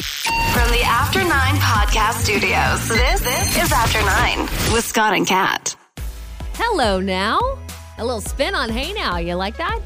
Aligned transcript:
From 0.00 0.70
the 0.70 0.80
After 0.82 1.18
Nine 1.18 1.56
Podcast 1.56 2.22
Studios, 2.24 2.88
this, 2.88 3.20
this 3.20 3.64
is 3.64 3.70
After 3.70 4.00
Nine 4.00 4.46
with 4.72 4.82
Scott 4.82 5.12
and 5.12 5.26
Kat. 5.26 5.76
Hello 6.54 7.00
now. 7.00 7.58
A 7.98 8.04
little 8.04 8.22
spin 8.22 8.54
on 8.54 8.70
Hey 8.70 8.94
Now. 8.94 9.18
You 9.18 9.34
like 9.34 9.58
that? 9.58 9.78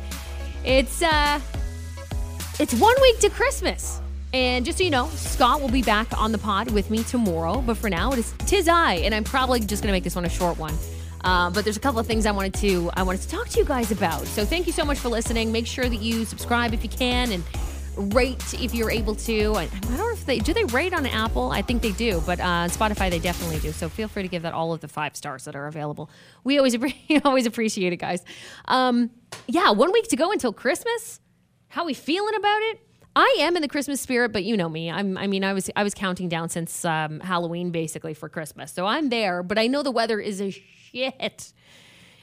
It's 0.65 1.03
uh 1.03 1.41
it's 2.61 2.75
one 2.75 2.95
week 3.03 3.19
to 3.21 3.31
Christmas. 3.31 4.01
And 4.33 4.65
just 4.65 4.79
so 4.79 4.85
you 4.85 4.91
know, 4.91 5.09
Scott 5.15 5.61
will 5.61 5.69
be 5.69 5.83
back 5.83 6.17
on 6.17 6.31
the 6.31 6.39
pod 6.39 6.71
with 6.71 6.91
me 6.91 7.03
tomorrow. 7.03 7.61
But 7.61 7.77
for 7.77 7.91
now, 7.91 8.13
it 8.13 8.19
is 8.21 8.35
tis 8.47 8.69
I, 8.69 8.95
and 8.95 9.15
I'm 9.15 9.25
probably 9.25 9.59
just 9.61 9.83
gonna 9.83 9.93
make 9.93 10.05
this 10.05 10.15
one 10.15 10.25
a 10.25 10.29
short 10.31 10.59
one. 10.59 10.75
Uh, 11.25 11.51
but 11.51 11.65
there's 11.65 11.77
a 11.77 11.81
couple 11.81 11.99
of 11.99 12.07
things 12.07 12.25
I 12.25 12.31
wanted 12.31 12.55
to 12.55 12.89
I 12.95 13.03
wanted 13.03 13.23
to 13.23 13.29
talk 13.31 13.49
to 13.49 13.59
you 13.59 13.65
guys 13.65 13.91
about. 13.91 14.27
So 14.29 14.45
thank 14.45 14.69
you 14.69 14.73
so 14.73 14.85
much 14.85 14.99
for 14.99 15.09
listening. 15.09 15.51
Make 15.51 15.67
sure 15.67 15.89
that 15.89 16.01
you 16.01 16.25
subscribe 16.25 16.73
if 16.73 16.85
you 16.85 16.91
can 16.91 17.33
and 17.33 17.43
rate 17.97 18.55
if 18.55 18.75
you're 18.75 18.91
able 18.91 19.15
to. 19.15 19.55
I, 19.55 19.63
I 19.63 19.67
don't 19.67 19.97
know 19.97 20.11
if 20.13 20.27
they 20.27 20.39
do 20.39 20.53
they 20.53 20.65
rate 20.65 20.93
on 20.93 21.07
Apple. 21.07 21.51
I 21.51 21.63
think 21.63 21.83
they 21.83 21.93
do, 21.93 22.23
but 22.27 22.41
uh, 22.41 22.69
Spotify 22.69 23.11
they 23.11 23.19
definitely 23.19 23.59
do. 23.59 23.73
So 23.73 23.89
feel 23.89 24.09
free 24.09 24.23
to 24.23 24.29
give 24.29 24.43
that 24.43 24.53
all 24.53 24.73
of 24.73 24.81
the 24.81 24.89
five 24.89 25.17
stars 25.17 25.45
that 25.45 25.57
are 25.57 25.67
available. 25.67 26.11
We 26.45 26.59
always 26.59 26.77
always 27.25 27.47
appreciate 27.47 27.93
it, 27.93 27.97
guys. 27.97 28.25
Um, 28.67 29.11
yeah, 29.47 29.71
one 29.71 29.93
week 29.93 30.09
to 30.09 30.17
go 30.17 30.33
until 30.33 30.53
Christmas. 30.53 31.21
How 31.69 31.83
are 31.83 31.87
we 31.87 31.95
feeling 31.95 32.35
about 32.37 32.63
it? 32.63 32.81
I 33.17 33.37
am 33.41 33.57
in 33.57 33.63
the 33.63 33.69
Christmas 33.69 34.01
spirit, 34.01 34.33
but 34.33 34.45
you 34.45 34.57
know 34.57 34.69
me. 34.69 34.91
I'm. 34.91 35.17
I 35.17 35.27
mean, 35.27 35.45
I 35.45 35.53
was. 35.53 35.71
I 35.77 35.83
was 35.83 35.95
counting 35.95 36.29
down 36.29 36.49
since 36.49 36.85
um, 36.85 37.21
Halloween, 37.21 37.71
basically 37.71 38.15
for 38.15 38.29
Christmas. 38.29 38.73
So 38.73 38.87
I'm 38.87 39.09
there, 39.09 39.43
but 39.43 39.59
I 39.59 39.67
know 39.69 39.83
the 39.83 39.93
weather 39.93 40.21
is 40.21 40.41
a 40.41 40.51
shit. 40.51 41.53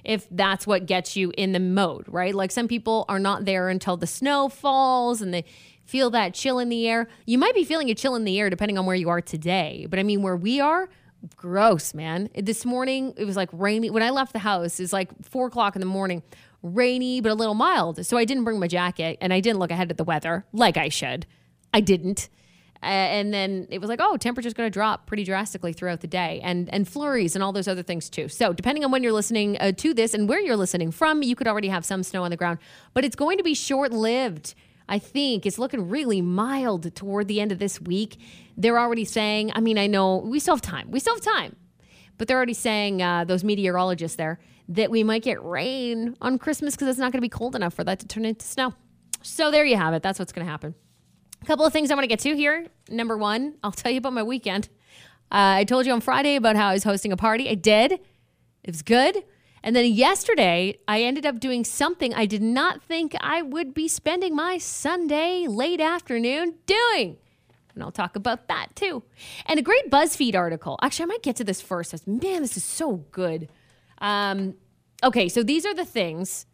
If 0.03 0.27
that's 0.31 0.65
what 0.65 0.85
gets 0.85 1.15
you 1.15 1.31
in 1.37 1.51
the 1.51 1.59
mode, 1.59 2.05
right? 2.07 2.33
Like 2.33 2.51
some 2.51 2.67
people 2.67 3.05
are 3.07 3.19
not 3.19 3.45
there 3.45 3.69
until 3.69 3.97
the 3.97 4.07
snow 4.07 4.49
falls 4.49 5.21
and 5.21 5.33
they 5.33 5.45
feel 5.85 6.09
that 6.11 6.33
chill 6.33 6.59
in 6.59 6.69
the 6.69 6.87
air. 6.87 7.07
You 7.25 7.37
might 7.37 7.53
be 7.53 7.63
feeling 7.63 7.89
a 7.89 7.95
chill 7.95 8.15
in 8.15 8.23
the 8.23 8.39
air 8.39 8.49
depending 8.49 8.77
on 8.77 8.85
where 8.85 8.95
you 8.95 9.09
are 9.09 9.21
today. 9.21 9.87
But 9.89 9.99
I 9.99 10.03
mean, 10.03 10.21
where 10.21 10.37
we 10.37 10.59
are, 10.59 10.89
gross, 11.35 11.93
man. 11.93 12.29
This 12.35 12.65
morning 12.65 13.13
it 13.17 13.25
was 13.25 13.35
like 13.35 13.49
rainy. 13.51 13.89
When 13.89 14.03
I 14.03 14.09
left 14.09 14.33
the 14.33 14.39
house, 14.39 14.79
it's 14.79 14.93
like 14.93 15.09
four 15.23 15.47
o'clock 15.47 15.75
in 15.75 15.79
the 15.79 15.85
morning 15.85 16.23
rainy 16.63 17.21
but 17.21 17.31
a 17.31 17.35
little 17.35 17.55
mild. 17.55 18.05
So 18.05 18.17
I 18.17 18.25
didn't 18.25 18.43
bring 18.43 18.59
my 18.59 18.67
jacket 18.67 19.17
and 19.21 19.33
I 19.33 19.39
didn't 19.39 19.59
look 19.59 19.71
ahead 19.71 19.91
at 19.91 19.97
the 19.97 20.03
weather 20.03 20.45
like 20.53 20.77
I 20.77 20.89
should. 20.89 21.25
I 21.73 21.81
didn't. 21.81 22.29
Uh, 22.83 22.85
and 22.85 23.33
then 23.33 23.67
it 23.69 23.79
was 23.79 23.89
like, 23.89 23.99
oh, 24.01 24.17
temperature's 24.17 24.53
going 24.53 24.65
to 24.65 24.73
drop 24.73 25.05
pretty 25.05 25.23
drastically 25.23 25.71
throughout 25.71 26.01
the 26.01 26.07
day, 26.07 26.39
and 26.43 26.67
and 26.73 26.87
flurries 26.87 27.35
and 27.35 27.43
all 27.43 27.51
those 27.51 27.67
other 27.67 27.83
things 27.83 28.09
too. 28.09 28.27
So 28.27 28.53
depending 28.53 28.83
on 28.83 28.91
when 28.91 29.03
you're 29.03 29.11
listening 29.11 29.57
uh, 29.59 29.71
to 29.73 29.93
this 29.93 30.13
and 30.13 30.27
where 30.27 30.39
you're 30.39 30.55
listening 30.55 30.91
from, 30.91 31.21
you 31.21 31.35
could 31.35 31.47
already 31.47 31.67
have 31.67 31.85
some 31.85 32.01
snow 32.03 32.23
on 32.23 32.31
the 32.31 32.37
ground, 32.37 32.59
but 32.93 33.05
it's 33.05 33.15
going 33.15 33.37
to 33.37 33.43
be 33.43 33.53
short 33.53 33.91
lived. 33.91 34.55
I 34.89 34.99
think 34.99 35.45
it's 35.45 35.57
looking 35.57 35.89
really 35.89 36.21
mild 36.21 36.93
toward 36.95 37.27
the 37.27 37.39
end 37.39 37.51
of 37.51 37.59
this 37.59 37.79
week. 37.79 38.19
They're 38.57 38.79
already 38.79 39.05
saying, 39.05 39.51
I 39.55 39.61
mean, 39.61 39.77
I 39.77 39.87
know 39.87 40.17
we 40.17 40.39
still 40.39 40.55
have 40.55 40.61
time. 40.61 40.91
We 40.91 40.99
still 40.99 41.15
have 41.15 41.23
time. 41.23 41.55
But 42.17 42.27
they're 42.27 42.37
already 42.37 42.53
saying, 42.53 43.01
uh, 43.01 43.23
those 43.23 43.43
meteorologists 43.43 44.17
there, 44.17 44.39
that 44.67 44.91
we 44.91 45.03
might 45.03 45.23
get 45.23 45.43
rain 45.43 46.15
on 46.21 46.37
Christmas 46.37 46.75
because 46.75 46.87
it's 46.89 46.99
not 46.99 47.11
going 47.11 47.19
to 47.19 47.21
be 47.21 47.29
cold 47.29 47.55
enough 47.55 47.73
for 47.73 47.83
that 47.83 47.99
to 47.99 48.07
turn 48.07 48.25
into 48.25 48.45
snow. 48.45 48.73
So 49.21 49.49
there 49.49 49.65
you 49.65 49.77
have 49.77 49.93
it. 49.93 50.03
That's 50.03 50.19
what's 50.19 50.31
going 50.31 50.45
to 50.45 50.51
happen. 50.51 50.75
A 51.41 51.45
couple 51.45 51.65
of 51.65 51.73
things 51.73 51.89
I 51.89 51.95
want 51.95 52.03
to 52.03 52.07
get 52.07 52.19
to 52.19 52.35
here. 52.35 52.67
Number 52.89 53.17
one, 53.17 53.55
I'll 53.63 53.71
tell 53.71 53.91
you 53.91 53.97
about 53.97 54.13
my 54.13 54.21
weekend. 54.21 54.69
Uh, 55.31 55.57
I 55.57 55.63
told 55.63 55.85
you 55.85 55.93
on 55.93 56.01
Friday 56.01 56.35
about 56.35 56.55
how 56.55 56.69
I 56.69 56.73
was 56.73 56.83
hosting 56.83 57.11
a 57.11 57.17
party. 57.17 57.49
I 57.49 57.55
did. 57.55 57.93
It 57.93 58.67
was 58.67 58.83
good. 58.83 59.23
And 59.63 59.75
then 59.75 59.91
yesterday, 59.91 60.77
I 60.87 61.01
ended 61.01 61.25
up 61.25 61.39
doing 61.39 61.63
something 61.63 62.13
I 62.13 62.25
did 62.25 62.41
not 62.41 62.83
think 62.83 63.15
I 63.21 63.41
would 63.41 63.73
be 63.73 63.87
spending 63.87 64.35
my 64.35 64.57
Sunday 64.59 65.47
late 65.47 65.81
afternoon 65.81 66.55
doing. 66.65 67.17
And 67.73 67.83
I'll 67.83 67.91
talk 67.91 68.15
about 68.15 68.47
that 68.47 68.75
too. 68.75 69.03
And 69.45 69.59
a 69.59 69.63
great 69.63 69.89
BuzzFeed 69.89 70.35
article. 70.35 70.77
Actually, 70.81 71.03
I 71.03 71.07
might 71.07 71.23
get 71.23 71.37
to 71.37 71.43
this 71.43 71.61
first. 71.61 72.07
Man, 72.07 72.41
this 72.41 72.57
is 72.57 72.63
so 72.63 72.97
good. 73.11 73.49
Um, 73.99 74.55
okay, 75.03 75.29
so 75.29 75.41
these 75.41 75.65
are 75.65 75.73
the 75.73 75.85
things, 75.85 76.45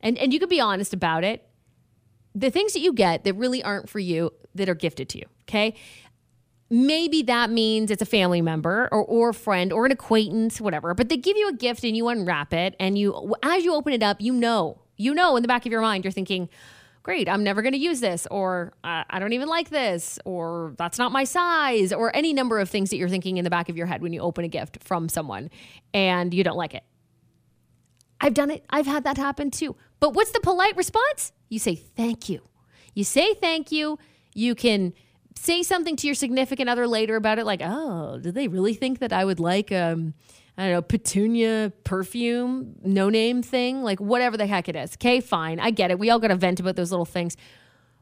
and, 0.00 0.16
and 0.18 0.32
you 0.32 0.40
could 0.40 0.48
be 0.48 0.60
honest 0.60 0.92
about 0.92 1.24
it. 1.24 1.47
The 2.34 2.50
things 2.50 2.72
that 2.72 2.80
you 2.80 2.92
get 2.92 3.24
that 3.24 3.34
really 3.34 3.62
aren't 3.62 3.88
for 3.88 3.98
you 3.98 4.30
that 4.54 4.68
are 4.68 4.74
gifted 4.74 5.08
to 5.10 5.18
you, 5.18 5.24
okay? 5.48 5.74
Maybe 6.70 7.22
that 7.22 7.50
means 7.50 7.90
it's 7.90 8.02
a 8.02 8.06
family 8.06 8.42
member 8.42 8.88
or, 8.92 9.02
or 9.02 9.30
a 9.30 9.34
friend 9.34 9.72
or 9.72 9.86
an 9.86 9.92
acquaintance, 9.92 10.60
whatever, 10.60 10.94
but 10.94 11.08
they 11.08 11.16
give 11.16 11.36
you 11.36 11.48
a 11.48 11.54
gift 11.54 11.82
and 11.82 11.96
you 11.96 12.08
unwrap 12.08 12.52
it. 12.52 12.76
And 12.78 12.98
you, 12.98 13.34
as 13.42 13.64
you 13.64 13.74
open 13.74 13.92
it 13.94 14.02
up, 14.02 14.20
you 14.20 14.32
know, 14.32 14.78
you 14.96 15.14
know 15.14 15.36
in 15.36 15.42
the 15.42 15.48
back 15.48 15.64
of 15.64 15.72
your 15.72 15.80
mind, 15.80 16.04
you're 16.04 16.12
thinking, 16.12 16.48
great, 17.02 17.26
I'm 17.26 17.42
never 17.42 17.62
going 17.62 17.72
to 17.72 17.78
use 17.78 18.00
this, 18.00 18.26
or 18.30 18.74
I 18.84 19.18
don't 19.18 19.32
even 19.32 19.48
like 19.48 19.70
this, 19.70 20.18
or 20.26 20.74
that's 20.76 20.98
not 20.98 21.10
my 21.10 21.24
size, 21.24 21.90
or 21.90 22.14
any 22.14 22.34
number 22.34 22.60
of 22.60 22.68
things 22.68 22.90
that 22.90 22.98
you're 22.98 23.08
thinking 23.08 23.38
in 23.38 23.44
the 23.44 23.50
back 23.50 23.70
of 23.70 23.78
your 23.78 23.86
head 23.86 24.02
when 24.02 24.12
you 24.12 24.20
open 24.20 24.44
a 24.44 24.48
gift 24.48 24.84
from 24.84 25.08
someone 25.08 25.48
and 25.94 26.34
you 26.34 26.44
don't 26.44 26.58
like 26.58 26.74
it. 26.74 26.82
I've 28.20 28.34
done 28.34 28.50
it. 28.50 28.64
I've 28.70 28.86
had 28.86 29.04
that 29.04 29.16
happen 29.16 29.50
too. 29.50 29.76
But 30.00 30.14
what's 30.14 30.32
the 30.32 30.40
polite 30.40 30.76
response? 30.76 31.32
You 31.48 31.58
say 31.58 31.74
thank 31.74 32.28
you. 32.28 32.42
You 32.94 33.04
say 33.04 33.34
thank 33.34 33.70
you. 33.72 33.98
You 34.34 34.54
can 34.54 34.92
say 35.36 35.62
something 35.62 35.96
to 35.96 36.06
your 36.06 36.14
significant 36.14 36.68
other 36.68 36.86
later 36.86 37.16
about 37.16 37.38
it, 37.38 37.46
like, 37.46 37.60
oh, 37.64 38.18
did 38.18 38.34
they 38.34 38.48
really 38.48 38.74
think 38.74 38.98
that 38.98 39.12
I 39.12 39.24
would 39.24 39.40
like, 39.40 39.70
um, 39.70 40.14
I 40.56 40.64
don't 40.64 40.72
know, 40.72 40.82
petunia 40.82 41.72
perfume, 41.84 42.74
no 42.82 43.08
name 43.08 43.42
thing? 43.42 43.82
Like, 43.82 44.00
whatever 44.00 44.36
the 44.36 44.46
heck 44.46 44.68
it 44.68 44.76
is. 44.76 44.94
Okay, 44.94 45.20
fine. 45.20 45.60
I 45.60 45.70
get 45.70 45.90
it. 45.90 45.98
We 45.98 46.10
all 46.10 46.18
got 46.18 46.28
to 46.28 46.36
vent 46.36 46.58
about 46.60 46.76
those 46.76 46.90
little 46.90 47.06
things. 47.06 47.36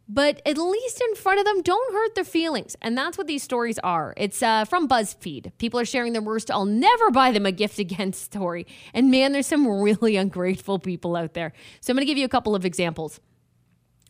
But 0.08 0.40
at 0.46 0.56
least 0.56 1.00
in 1.00 1.16
front 1.16 1.40
of 1.40 1.44
them, 1.44 1.62
don't 1.62 1.92
hurt 1.92 2.14
their 2.14 2.24
feelings. 2.24 2.76
And 2.80 2.96
that's 2.96 3.18
what 3.18 3.26
these 3.26 3.42
stories 3.42 3.78
are. 3.80 4.14
It's 4.16 4.40
uh, 4.40 4.64
from 4.64 4.88
BuzzFeed. 4.88 5.52
People 5.58 5.80
are 5.80 5.84
sharing 5.84 6.12
their 6.12 6.22
worst, 6.22 6.50
I'll 6.50 6.64
never 6.64 7.10
buy 7.10 7.32
them 7.32 7.44
a 7.44 7.52
gift 7.52 7.78
again 7.78 8.12
story. 8.12 8.66
And 8.94 9.10
man, 9.10 9.32
there's 9.32 9.48
some 9.48 9.66
really 9.66 10.16
ungrateful 10.16 10.78
people 10.78 11.16
out 11.16 11.34
there. 11.34 11.52
So 11.80 11.90
I'm 11.90 11.96
going 11.96 12.06
to 12.06 12.06
give 12.06 12.18
you 12.18 12.24
a 12.24 12.28
couple 12.28 12.54
of 12.54 12.64
examples. 12.64 13.20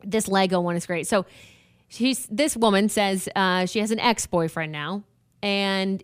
This 0.04 0.28
Lego 0.28 0.60
one 0.60 0.76
is 0.76 0.84
great. 0.84 1.06
So 1.06 1.24
she's 1.88 2.26
this 2.26 2.56
woman 2.56 2.88
says 2.88 3.28
uh, 3.34 3.64
she 3.64 3.78
has 3.78 3.90
an 3.90 3.98
ex 4.00 4.26
boyfriend 4.26 4.72
now, 4.72 5.04
and 5.42 6.02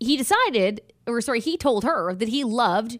he 0.00 0.16
decided, 0.16 0.80
or 1.06 1.20
sorry, 1.20 1.40
he 1.40 1.58
told 1.58 1.84
her 1.84 2.14
that 2.14 2.28
he 2.28 2.44
loved 2.44 2.98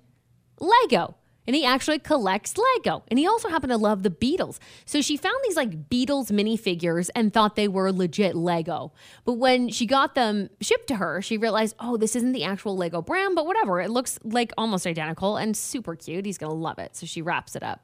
Lego 0.60 1.16
and 1.48 1.56
he 1.56 1.64
actually 1.64 1.98
collects 1.98 2.54
Lego. 2.59 3.04
And 3.09 3.19
he 3.19 3.26
also 3.26 3.48
happened 3.48 3.70
to 3.70 3.78
love 3.78 4.03
the 4.03 4.10
Beatles. 4.10 4.59
So 4.84 5.00
she 5.00 5.16
found 5.16 5.38
these 5.44 5.56
like 5.56 5.88
Beatles 5.88 6.31
minifigures 6.31 7.09
and 7.14 7.32
thought 7.32 7.56
they 7.56 7.69
were 7.69 7.91
legit 7.91 8.36
Lego. 8.36 8.92
But 9.25 9.34
when 9.34 9.70
she 9.70 9.86
got 9.86 10.14
them 10.14 10.50
shipped 10.60 10.88
to 10.88 10.97
her, 10.97 11.22
she 11.22 11.38
realized, 11.38 11.75
oh, 11.81 11.97
this 11.97 12.14
isn't 12.14 12.32
the 12.32 12.44
actual 12.44 12.76
Lego 12.76 13.00
brand, 13.00 13.34
but 13.34 13.47
whatever. 13.47 13.81
It 13.81 13.91
looks 13.91 14.19
like 14.25 14.53
almost 14.59 14.86
identical 14.86 15.38
and 15.38 15.56
super 15.56 15.97
cute. 15.97 16.26
He's 16.26 16.36
going 16.36 16.53
to 16.53 16.56
love 16.56 16.78
it. 16.78 16.94
So 16.94 17.06
she 17.06 17.22
wraps 17.22 17.56
it 17.56 17.62
up. 17.62 17.80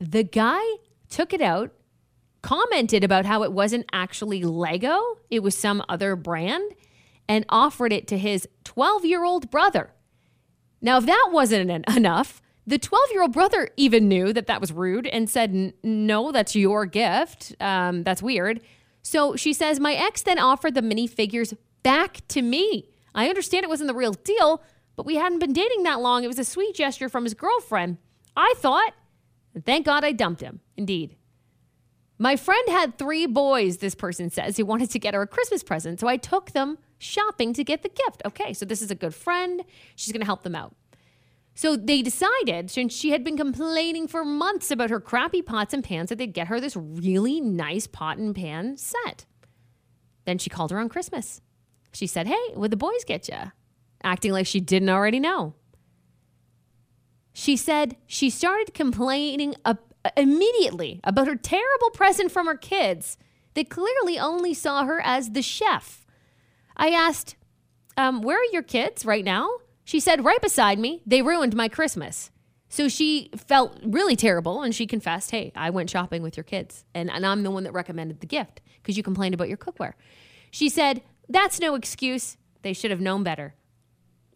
The 0.00 0.24
guy 0.24 0.62
took 1.08 1.32
it 1.32 1.42
out, 1.42 1.70
commented 2.42 3.04
about 3.04 3.24
how 3.24 3.44
it 3.44 3.52
wasn't 3.52 3.86
actually 3.92 4.42
Lego, 4.42 5.00
it 5.30 5.44
was 5.44 5.56
some 5.56 5.80
other 5.88 6.16
brand, 6.16 6.72
and 7.28 7.44
offered 7.48 7.92
it 7.92 8.08
to 8.08 8.18
his 8.18 8.48
12 8.64 9.04
year 9.04 9.22
old 9.22 9.48
brother. 9.48 9.92
Now, 10.82 10.98
if 10.98 11.06
that 11.06 11.28
wasn't 11.30 11.88
enough, 11.88 12.42
the 12.66 12.78
12 12.78 13.10
year 13.12 13.22
old 13.22 13.32
brother 13.32 13.70
even 13.76 14.08
knew 14.08 14.32
that 14.32 14.48
that 14.48 14.60
was 14.60 14.72
rude 14.72 15.06
and 15.06 15.30
said, 15.30 15.72
No, 15.82 16.32
that's 16.32 16.54
your 16.54 16.84
gift. 16.86 17.54
Um, 17.60 18.02
that's 18.02 18.22
weird. 18.22 18.60
So 19.02 19.36
she 19.36 19.52
says, 19.52 19.80
My 19.80 19.94
ex 19.94 20.22
then 20.22 20.38
offered 20.38 20.74
the 20.74 20.82
minifigures 20.82 21.56
back 21.82 22.26
to 22.28 22.42
me. 22.42 22.88
I 23.14 23.28
understand 23.28 23.64
it 23.64 23.68
wasn't 23.68 23.88
the 23.88 23.94
real 23.94 24.12
deal, 24.12 24.62
but 24.96 25.06
we 25.06 25.16
hadn't 25.16 25.38
been 25.38 25.52
dating 25.52 25.84
that 25.84 26.00
long. 26.00 26.24
It 26.24 26.28
was 26.28 26.38
a 26.38 26.44
sweet 26.44 26.74
gesture 26.74 27.08
from 27.08 27.24
his 27.24 27.34
girlfriend. 27.34 27.98
I 28.36 28.54
thought, 28.56 28.92
thank 29.64 29.86
God 29.86 30.04
I 30.04 30.12
dumped 30.12 30.40
him. 30.40 30.60
Indeed. 30.76 31.16
My 32.18 32.36
friend 32.36 32.62
had 32.68 32.98
three 32.98 33.26
boys, 33.26 33.78
this 33.78 33.96
person 33.96 34.30
says, 34.30 34.56
who 34.56 34.64
wanted 34.64 34.90
to 34.90 34.98
get 35.00 35.14
her 35.14 35.22
a 35.22 35.26
Christmas 35.26 35.62
present. 35.64 35.98
So 35.98 36.06
I 36.06 36.16
took 36.16 36.52
them 36.52 36.78
shopping 37.02 37.52
to 37.54 37.64
get 37.64 37.82
the 37.82 37.88
gift. 37.88 38.22
Okay, 38.24 38.52
so 38.52 38.64
this 38.64 38.82
is 38.82 38.90
a 38.90 38.94
good 38.94 39.14
friend. 39.14 39.62
She's 39.96 40.12
going 40.12 40.20
to 40.20 40.26
help 40.26 40.42
them 40.42 40.54
out. 40.54 40.74
So 41.54 41.76
they 41.76 42.00
decided, 42.00 42.70
since 42.70 42.94
she 42.94 43.10
had 43.10 43.24
been 43.24 43.36
complaining 43.36 44.08
for 44.08 44.24
months 44.24 44.70
about 44.70 44.90
her 44.90 45.00
crappy 45.00 45.42
pots 45.42 45.74
and 45.74 45.84
pans, 45.84 46.08
that 46.08 46.16
they'd 46.16 46.32
get 46.32 46.48
her 46.48 46.60
this 46.60 46.76
really 46.76 47.40
nice 47.40 47.86
pot 47.86 48.16
and 48.16 48.34
pan 48.34 48.76
set. 48.78 49.26
Then 50.24 50.38
she 50.38 50.48
called 50.48 50.70
her 50.70 50.78
on 50.78 50.88
Christmas. 50.88 51.40
She 51.92 52.06
said, 52.06 52.26
Hey, 52.26 52.52
what'd 52.54 52.70
the 52.70 52.76
boys 52.76 53.04
get 53.04 53.28
you? 53.28 53.52
Acting 54.02 54.32
like 54.32 54.46
she 54.46 54.60
didn't 54.60 54.88
already 54.88 55.20
know. 55.20 55.54
She 57.34 57.56
said 57.56 57.96
she 58.06 58.30
started 58.30 58.74
complaining 58.74 59.54
immediately 60.16 61.00
about 61.04 61.26
her 61.26 61.36
terrible 61.36 61.90
present 61.90 62.30
from 62.30 62.46
her 62.46 62.56
kids 62.56 63.16
that 63.54 63.70
clearly 63.70 64.18
only 64.18 64.54
saw 64.54 64.84
her 64.84 65.00
as 65.00 65.30
the 65.30 65.42
chef. 65.42 66.01
I 66.76 66.88
asked, 66.88 67.36
um, 67.96 68.22
Where 68.22 68.38
are 68.38 68.52
your 68.52 68.62
kids 68.62 69.04
right 69.04 69.24
now? 69.24 69.48
She 69.84 70.00
said, 70.00 70.24
Right 70.24 70.40
beside 70.40 70.78
me. 70.78 71.02
They 71.06 71.22
ruined 71.22 71.54
my 71.54 71.68
Christmas. 71.68 72.30
So 72.68 72.88
she 72.88 73.30
felt 73.36 73.78
really 73.84 74.16
terrible 74.16 74.62
and 74.62 74.74
she 74.74 74.86
confessed, 74.86 75.30
Hey, 75.30 75.52
I 75.54 75.70
went 75.70 75.90
shopping 75.90 76.22
with 76.22 76.36
your 76.36 76.44
kids 76.44 76.84
and, 76.94 77.10
and 77.10 77.26
I'm 77.26 77.42
the 77.42 77.50
one 77.50 77.64
that 77.64 77.72
recommended 77.72 78.20
the 78.20 78.26
gift 78.26 78.60
because 78.76 78.96
you 78.96 79.02
complained 79.02 79.34
about 79.34 79.48
your 79.48 79.58
cookware. 79.58 79.92
She 80.50 80.68
said, 80.68 81.02
That's 81.28 81.60
no 81.60 81.74
excuse. 81.74 82.36
They 82.62 82.72
should 82.72 82.90
have 82.90 83.00
known 83.00 83.22
better. 83.22 83.54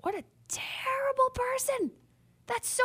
What 0.03 0.15
a 0.15 0.25
terrible 0.49 1.31
person. 1.35 1.93
That's 2.47 2.69
so. 2.69 2.85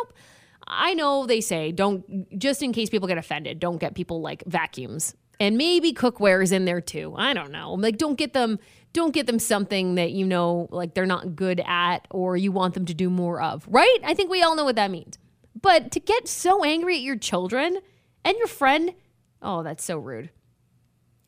I 0.67 0.93
know 0.93 1.25
they 1.25 1.41
say 1.41 1.71
don't, 1.71 2.37
just 2.37 2.61
in 2.63 2.71
case 2.71 2.89
people 2.89 3.07
get 3.07 3.17
offended, 3.17 3.59
don't 3.59 3.77
get 3.77 3.95
people 3.95 4.21
like 4.21 4.43
vacuums. 4.45 5.15
And 5.39 5.57
maybe 5.57 5.91
cookware 5.91 6.43
is 6.43 6.51
in 6.51 6.65
there 6.65 6.81
too. 6.81 7.15
I 7.17 7.33
don't 7.33 7.51
know. 7.51 7.73
Like, 7.73 7.97
don't 7.97 8.15
get 8.15 8.33
them, 8.33 8.59
don't 8.93 9.13
get 9.13 9.27
them 9.27 9.39
something 9.39 9.95
that 9.95 10.11
you 10.11 10.25
know, 10.25 10.67
like 10.71 10.93
they're 10.93 11.05
not 11.05 11.35
good 11.35 11.61
at 11.65 12.07
or 12.09 12.35
you 12.35 12.51
want 12.51 12.73
them 12.73 12.85
to 12.85 12.93
do 12.93 13.09
more 13.09 13.41
of, 13.41 13.65
right? 13.67 13.99
I 14.03 14.13
think 14.13 14.29
we 14.29 14.43
all 14.43 14.55
know 14.55 14.65
what 14.65 14.75
that 14.75 14.91
means. 14.91 15.17
But 15.59 15.91
to 15.91 15.99
get 15.99 16.27
so 16.27 16.63
angry 16.63 16.95
at 16.95 17.01
your 17.01 17.17
children 17.17 17.79
and 18.25 18.37
your 18.37 18.47
friend, 18.47 18.93
oh, 19.41 19.63
that's 19.63 19.83
so 19.83 19.97
rude. 19.97 20.29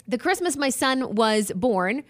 The 0.07 0.17
Christmas 0.17 0.57
my 0.57 0.69
son 0.69 1.15
was 1.15 1.51
born, 1.55 2.03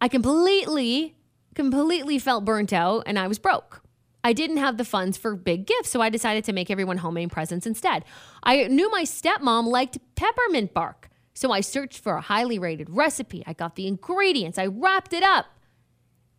I 0.00 0.08
completely, 0.08 1.16
completely 1.54 2.18
felt 2.18 2.44
burnt 2.44 2.72
out 2.72 3.04
and 3.06 3.18
I 3.18 3.28
was 3.28 3.38
broke. 3.38 3.82
I 4.24 4.32
didn't 4.32 4.56
have 4.56 4.76
the 4.76 4.84
funds 4.84 5.16
for 5.16 5.36
big 5.36 5.66
gifts, 5.66 5.90
so 5.90 6.00
I 6.00 6.10
decided 6.10 6.42
to 6.44 6.52
make 6.52 6.68
everyone 6.68 6.98
homemade 6.98 7.30
presents 7.30 7.64
instead. 7.64 8.04
I 8.42 8.64
knew 8.64 8.90
my 8.90 9.04
stepmom 9.04 9.66
liked 9.68 9.98
peppermint 10.16 10.74
bark, 10.74 11.08
so 11.36 11.52
I 11.52 11.60
searched 11.60 11.98
for 11.98 12.16
a 12.16 12.22
highly 12.22 12.58
rated 12.58 12.88
recipe. 12.88 13.44
I 13.46 13.52
got 13.52 13.76
the 13.76 13.86
ingredients, 13.86 14.58
I 14.58 14.66
wrapped 14.66 15.12
it 15.12 15.22
up. 15.22 15.46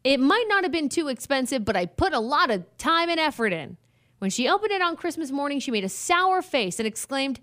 It 0.03 0.19
might 0.19 0.45
not 0.47 0.63
have 0.63 0.71
been 0.71 0.89
too 0.89 1.07
expensive, 1.07 1.63
but 1.63 1.75
I 1.75 1.85
put 1.85 2.13
a 2.13 2.19
lot 2.19 2.49
of 2.49 2.65
time 2.77 3.09
and 3.09 3.19
effort 3.19 3.53
in. 3.53 3.77
When 4.17 4.31
she 4.31 4.49
opened 4.49 4.71
it 4.71 4.81
on 4.81 4.95
Christmas 4.95 5.31
morning, 5.31 5.59
she 5.59 5.69
made 5.69 5.83
a 5.83 5.89
sour 5.89 6.41
face 6.41 6.79
and 6.79 6.87
exclaimed, 6.87 7.39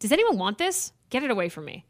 Does 0.00 0.10
anyone 0.10 0.36
want 0.36 0.58
this? 0.58 0.92
Get 1.08 1.22
it 1.22 1.30
away 1.30 1.48
from 1.48 1.64
me. 1.64 1.84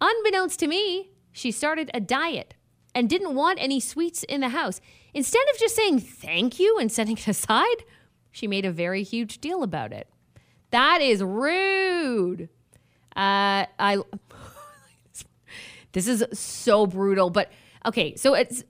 Unbeknownst 0.00 0.60
to 0.60 0.66
me, 0.66 1.10
she 1.32 1.50
started 1.50 1.90
a 1.92 2.00
diet 2.00 2.54
and 2.94 3.10
didn't 3.10 3.34
want 3.34 3.58
any 3.60 3.80
sweets 3.80 4.22
in 4.22 4.40
the 4.40 4.48
house. 4.48 4.80
Instead 5.12 5.44
of 5.52 5.60
just 5.60 5.76
saying 5.76 6.00
thank 6.00 6.58
you 6.58 6.78
and 6.78 6.90
setting 6.90 7.18
it 7.18 7.28
aside, 7.28 7.84
she 8.30 8.46
made 8.46 8.64
a 8.64 8.72
very 8.72 9.02
huge 9.02 9.42
deal 9.42 9.62
about 9.62 9.92
it. 9.92 10.08
That 10.70 11.02
is 11.02 11.22
rude. 11.22 12.48
Uh, 13.16 13.66
I. 13.78 13.98
this 15.92 16.06
is 16.06 16.24
so 16.32 16.86
brutal, 16.86 17.30
but 17.30 17.50
okay. 17.84 18.16
So 18.16 18.34
it's. 18.34 18.64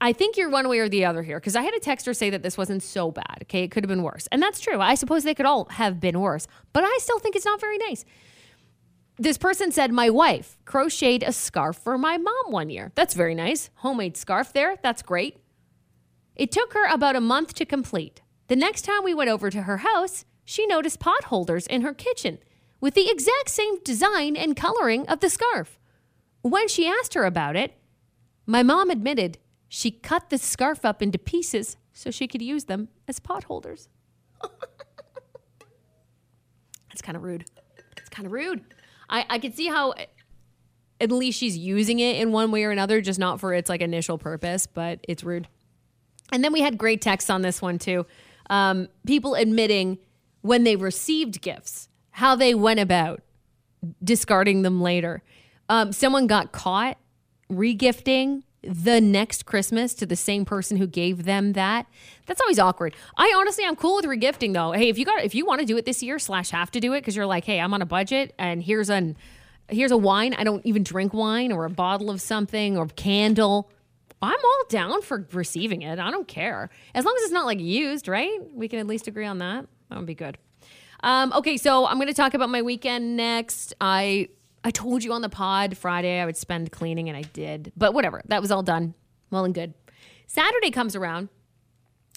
I 0.00 0.12
think 0.12 0.36
you're 0.36 0.50
one 0.50 0.68
way 0.68 0.80
or 0.80 0.88
the 0.88 1.06
other 1.06 1.22
here 1.22 1.40
because 1.40 1.56
I 1.56 1.62
had 1.62 1.72
a 1.72 1.80
texter 1.80 2.14
say 2.14 2.28
that 2.28 2.42
this 2.42 2.58
wasn't 2.58 2.82
so 2.82 3.10
bad. 3.10 3.38
Okay, 3.42 3.62
it 3.62 3.70
could 3.70 3.84
have 3.84 3.88
been 3.88 4.02
worse, 4.02 4.26
and 4.30 4.42
that's 4.42 4.60
true. 4.60 4.80
I 4.80 4.96
suppose 4.96 5.24
they 5.24 5.34
could 5.34 5.46
all 5.46 5.64
have 5.66 5.98
been 5.98 6.20
worse, 6.20 6.46
but 6.72 6.84
I 6.84 6.98
still 7.00 7.18
think 7.18 7.36
it's 7.36 7.46
not 7.46 7.60
very 7.60 7.78
nice 7.78 8.04
this 9.18 9.38
person 9.38 9.70
said, 9.70 9.92
My 9.92 10.10
wife 10.10 10.58
crocheted 10.64 11.22
a 11.22 11.32
scarf 11.32 11.76
for 11.76 11.96
my 11.96 12.18
mom 12.18 12.50
one 12.50 12.70
year. 12.70 12.92
That's 12.94 13.14
very 13.14 13.34
nice. 13.34 13.70
Homemade 13.76 14.16
scarf 14.16 14.52
there. 14.52 14.76
That's 14.82 15.02
great. 15.02 15.38
It 16.34 16.50
took 16.50 16.72
her 16.74 16.86
about 16.86 17.16
a 17.16 17.20
month 17.20 17.54
to 17.54 17.64
complete. 17.64 18.20
The 18.48 18.56
next 18.56 18.82
time 18.82 19.04
we 19.04 19.14
went 19.14 19.30
over 19.30 19.50
to 19.50 19.62
her 19.62 19.78
house, 19.78 20.24
she 20.44 20.66
noticed 20.66 21.00
pot 21.00 21.24
holders 21.24 21.66
in 21.66 21.82
her 21.82 21.94
kitchen 21.94 22.38
with 22.84 22.92
the 22.92 23.10
exact 23.10 23.48
same 23.48 23.82
design 23.82 24.36
and 24.36 24.54
coloring 24.54 25.08
of 25.08 25.20
the 25.20 25.30
scarf. 25.30 25.78
When 26.42 26.68
she 26.68 26.86
asked 26.86 27.14
her 27.14 27.24
about 27.24 27.56
it, 27.56 27.72
my 28.44 28.62
mom 28.62 28.90
admitted 28.90 29.38
she 29.68 29.90
cut 29.90 30.28
the 30.28 30.36
scarf 30.36 30.84
up 30.84 31.00
into 31.00 31.18
pieces 31.18 31.78
so 31.94 32.10
she 32.10 32.28
could 32.28 32.42
use 32.42 32.64
them 32.64 32.88
as 33.08 33.18
potholders. 33.20 33.88
That's 36.90 37.00
kind 37.00 37.16
of 37.16 37.22
rude. 37.22 37.46
It's 37.96 38.10
kind 38.10 38.26
of 38.26 38.32
rude. 38.32 38.62
I, 39.08 39.24
I 39.30 39.38
can 39.38 39.54
see 39.54 39.68
how 39.68 39.94
at 41.00 41.10
least 41.10 41.38
she's 41.38 41.56
using 41.56 42.00
it 42.00 42.16
in 42.16 42.32
one 42.32 42.50
way 42.50 42.64
or 42.64 42.70
another, 42.70 43.00
just 43.00 43.18
not 43.18 43.40
for 43.40 43.54
its 43.54 43.70
like 43.70 43.80
initial 43.80 44.18
purpose, 44.18 44.66
but 44.66 45.00
it's 45.08 45.24
rude. 45.24 45.48
And 46.32 46.44
then 46.44 46.52
we 46.52 46.60
had 46.60 46.76
great 46.76 47.00
texts 47.00 47.30
on 47.30 47.40
this 47.40 47.62
one 47.62 47.78
too. 47.78 48.04
Um, 48.50 48.88
people 49.06 49.36
admitting 49.36 49.96
when 50.42 50.64
they 50.64 50.76
received 50.76 51.40
gifts, 51.40 51.88
how 52.14 52.36
they 52.36 52.54
went 52.54 52.78
about 52.78 53.20
discarding 54.02 54.62
them 54.62 54.80
later. 54.80 55.20
Um, 55.68 55.92
someone 55.92 56.28
got 56.28 56.52
caught 56.52 56.96
regifting 57.50 58.44
the 58.62 59.00
next 59.00 59.46
Christmas 59.46 59.94
to 59.94 60.06
the 60.06 60.14
same 60.14 60.44
person 60.44 60.76
who 60.76 60.86
gave 60.86 61.24
them 61.24 61.54
that. 61.54 61.86
That's 62.26 62.40
always 62.40 62.60
awkward. 62.60 62.94
I 63.16 63.34
honestly, 63.36 63.64
I'm 63.64 63.74
cool 63.74 63.96
with 63.96 64.04
regifting 64.04 64.54
though. 64.54 64.70
Hey, 64.70 64.88
if 64.88 64.96
you 64.96 65.04
got, 65.04 65.24
if 65.24 65.34
you 65.34 65.44
want 65.44 65.60
to 65.60 65.66
do 65.66 65.76
it 65.76 65.86
this 65.86 66.04
year, 66.04 66.20
slash 66.20 66.50
have 66.50 66.70
to 66.70 66.80
do 66.80 66.92
it 66.92 67.00
because 67.00 67.16
you're 67.16 67.26
like, 67.26 67.44
hey, 67.44 67.58
I'm 67.58 67.74
on 67.74 67.82
a 67.82 67.86
budget 67.86 68.32
and 68.38 68.62
here's 68.62 68.90
an, 68.90 69.16
here's 69.68 69.90
a 69.90 69.96
wine. 69.96 70.34
I 70.34 70.44
don't 70.44 70.64
even 70.64 70.84
drink 70.84 71.12
wine 71.12 71.50
or 71.50 71.64
a 71.64 71.70
bottle 71.70 72.10
of 72.10 72.20
something 72.20 72.78
or 72.78 72.86
candle. 72.86 73.68
I'm 74.22 74.32
all 74.32 74.64
down 74.68 75.02
for 75.02 75.26
receiving 75.32 75.82
it. 75.82 75.98
I 75.98 76.12
don't 76.12 76.28
care 76.28 76.70
as 76.94 77.04
long 77.04 77.14
as 77.16 77.24
it's 77.24 77.32
not 77.32 77.44
like 77.44 77.58
used, 77.58 78.06
right? 78.06 78.38
We 78.52 78.68
can 78.68 78.78
at 78.78 78.86
least 78.86 79.08
agree 79.08 79.26
on 79.26 79.38
that. 79.38 79.66
That 79.90 79.98
would 79.98 80.06
be 80.06 80.14
good. 80.14 80.38
Um, 81.04 81.34
okay, 81.34 81.58
so 81.58 81.86
I'm 81.86 81.96
going 81.98 82.08
to 82.08 82.14
talk 82.14 82.32
about 82.32 82.48
my 82.48 82.62
weekend 82.62 83.14
next. 83.14 83.74
I 83.78 84.28
I 84.64 84.70
told 84.70 85.04
you 85.04 85.12
on 85.12 85.20
the 85.20 85.28
pod 85.28 85.76
Friday 85.76 86.18
I 86.18 86.24
would 86.24 86.38
spend 86.38 86.72
cleaning, 86.72 87.10
and 87.10 87.16
I 87.16 87.22
did. 87.22 87.72
But 87.76 87.92
whatever, 87.92 88.22
that 88.28 88.40
was 88.40 88.50
all 88.50 88.62
done. 88.62 88.94
Well 89.30 89.44
and 89.44 89.54
good. 89.54 89.74
Saturday 90.26 90.70
comes 90.70 90.96
around, 90.96 91.28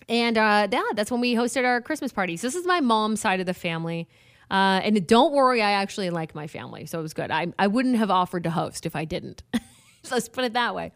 and 0.07 0.37
uh, 0.37 0.69
yeah, 0.71 0.83
that's 0.95 1.11
when 1.11 1.19
we 1.19 1.35
hosted 1.35 1.65
our 1.65 1.81
Christmas 1.81 2.13
parties. 2.13 2.41
This 2.41 2.55
is 2.55 2.65
my 2.65 2.79
mom's 2.79 3.19
side 3.19 3.41
of 3.41 3.45
the 3.45 3.53
family. 3.53 4.07
Uh, 4.49 4.79
and 4.81 5.05
don't 5.05 5.33
worry, 5.33 5.61
I 5.61 5.71
actually 5.71 6.09
like 6.09 6.33
my 6.33 6.47
family, 6.47 6.85
so 6.85 6.97
it 6.99 7.01
was 7.01 7.13
good. 7.13 7.29
I, 7.29 7.47
I 7.59 7.67
wouldn't 7.67 7.97
have 7.97 8.09
offered 8.09 8.45
to 8.45 8.49
host 8.49 8.85
if 8.85 8.95
I 8.95 9.03
didn't. 9.03 9.43
Let's 10.09 10.29
put 10.29 10.45
it 10.45 10.53
that 10.53 10.73
way. 10.73 10.93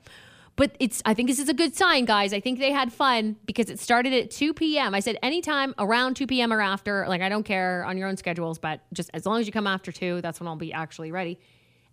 But 0.55 0.75
it's 0.79 1.01
I 1.05 1.13
think 1.13 1.29
this 1.29 1.39
is 1.39 1.49
a 1.49 1.53
good 1.53 1.75
sign, 1.75 2.05
guys. 2.05 2.33
I 2.33 2.39
think 2.39 2.59
they 2.59 2.71
had 2.71 2.91
fun 2.91 3.37
because 3.45 3.69
it 3.69 3.79
started 3.79 4.13
at 4.13 4.31
2 4.31 4.53
p.m. 4.53 4.93
I 4.93 4.99
said 4.99 5.17
anytime 5.23 5.73
around 5.77 6.15
2 6.15 6.27
p.m. 6.27 6.51
or 6.51 6.61
after, 6.61 7.05
like 7.07 7.21
I 7.21 7.29
don't 7.29 7.43
care 7.43 7.85
on 7.85 7.97
your 7.97 8.07
own 8.07 8.17
schedules, 8.17 8.59
but 8.59 8.81
just 8.93 9.09
as 9.13 9.25
long 9.25 9.39
as 9.39 9.47
you 9.47 9.53
come 9.53 9.67
after 9.67 9.91
2, 9.91 10.21
that's 10.21 10.39
when 10.39 10.47
I'll 10.47 10.55
be 10.55 10.73
actually 10.73 11.11
ready. 11.11 11.39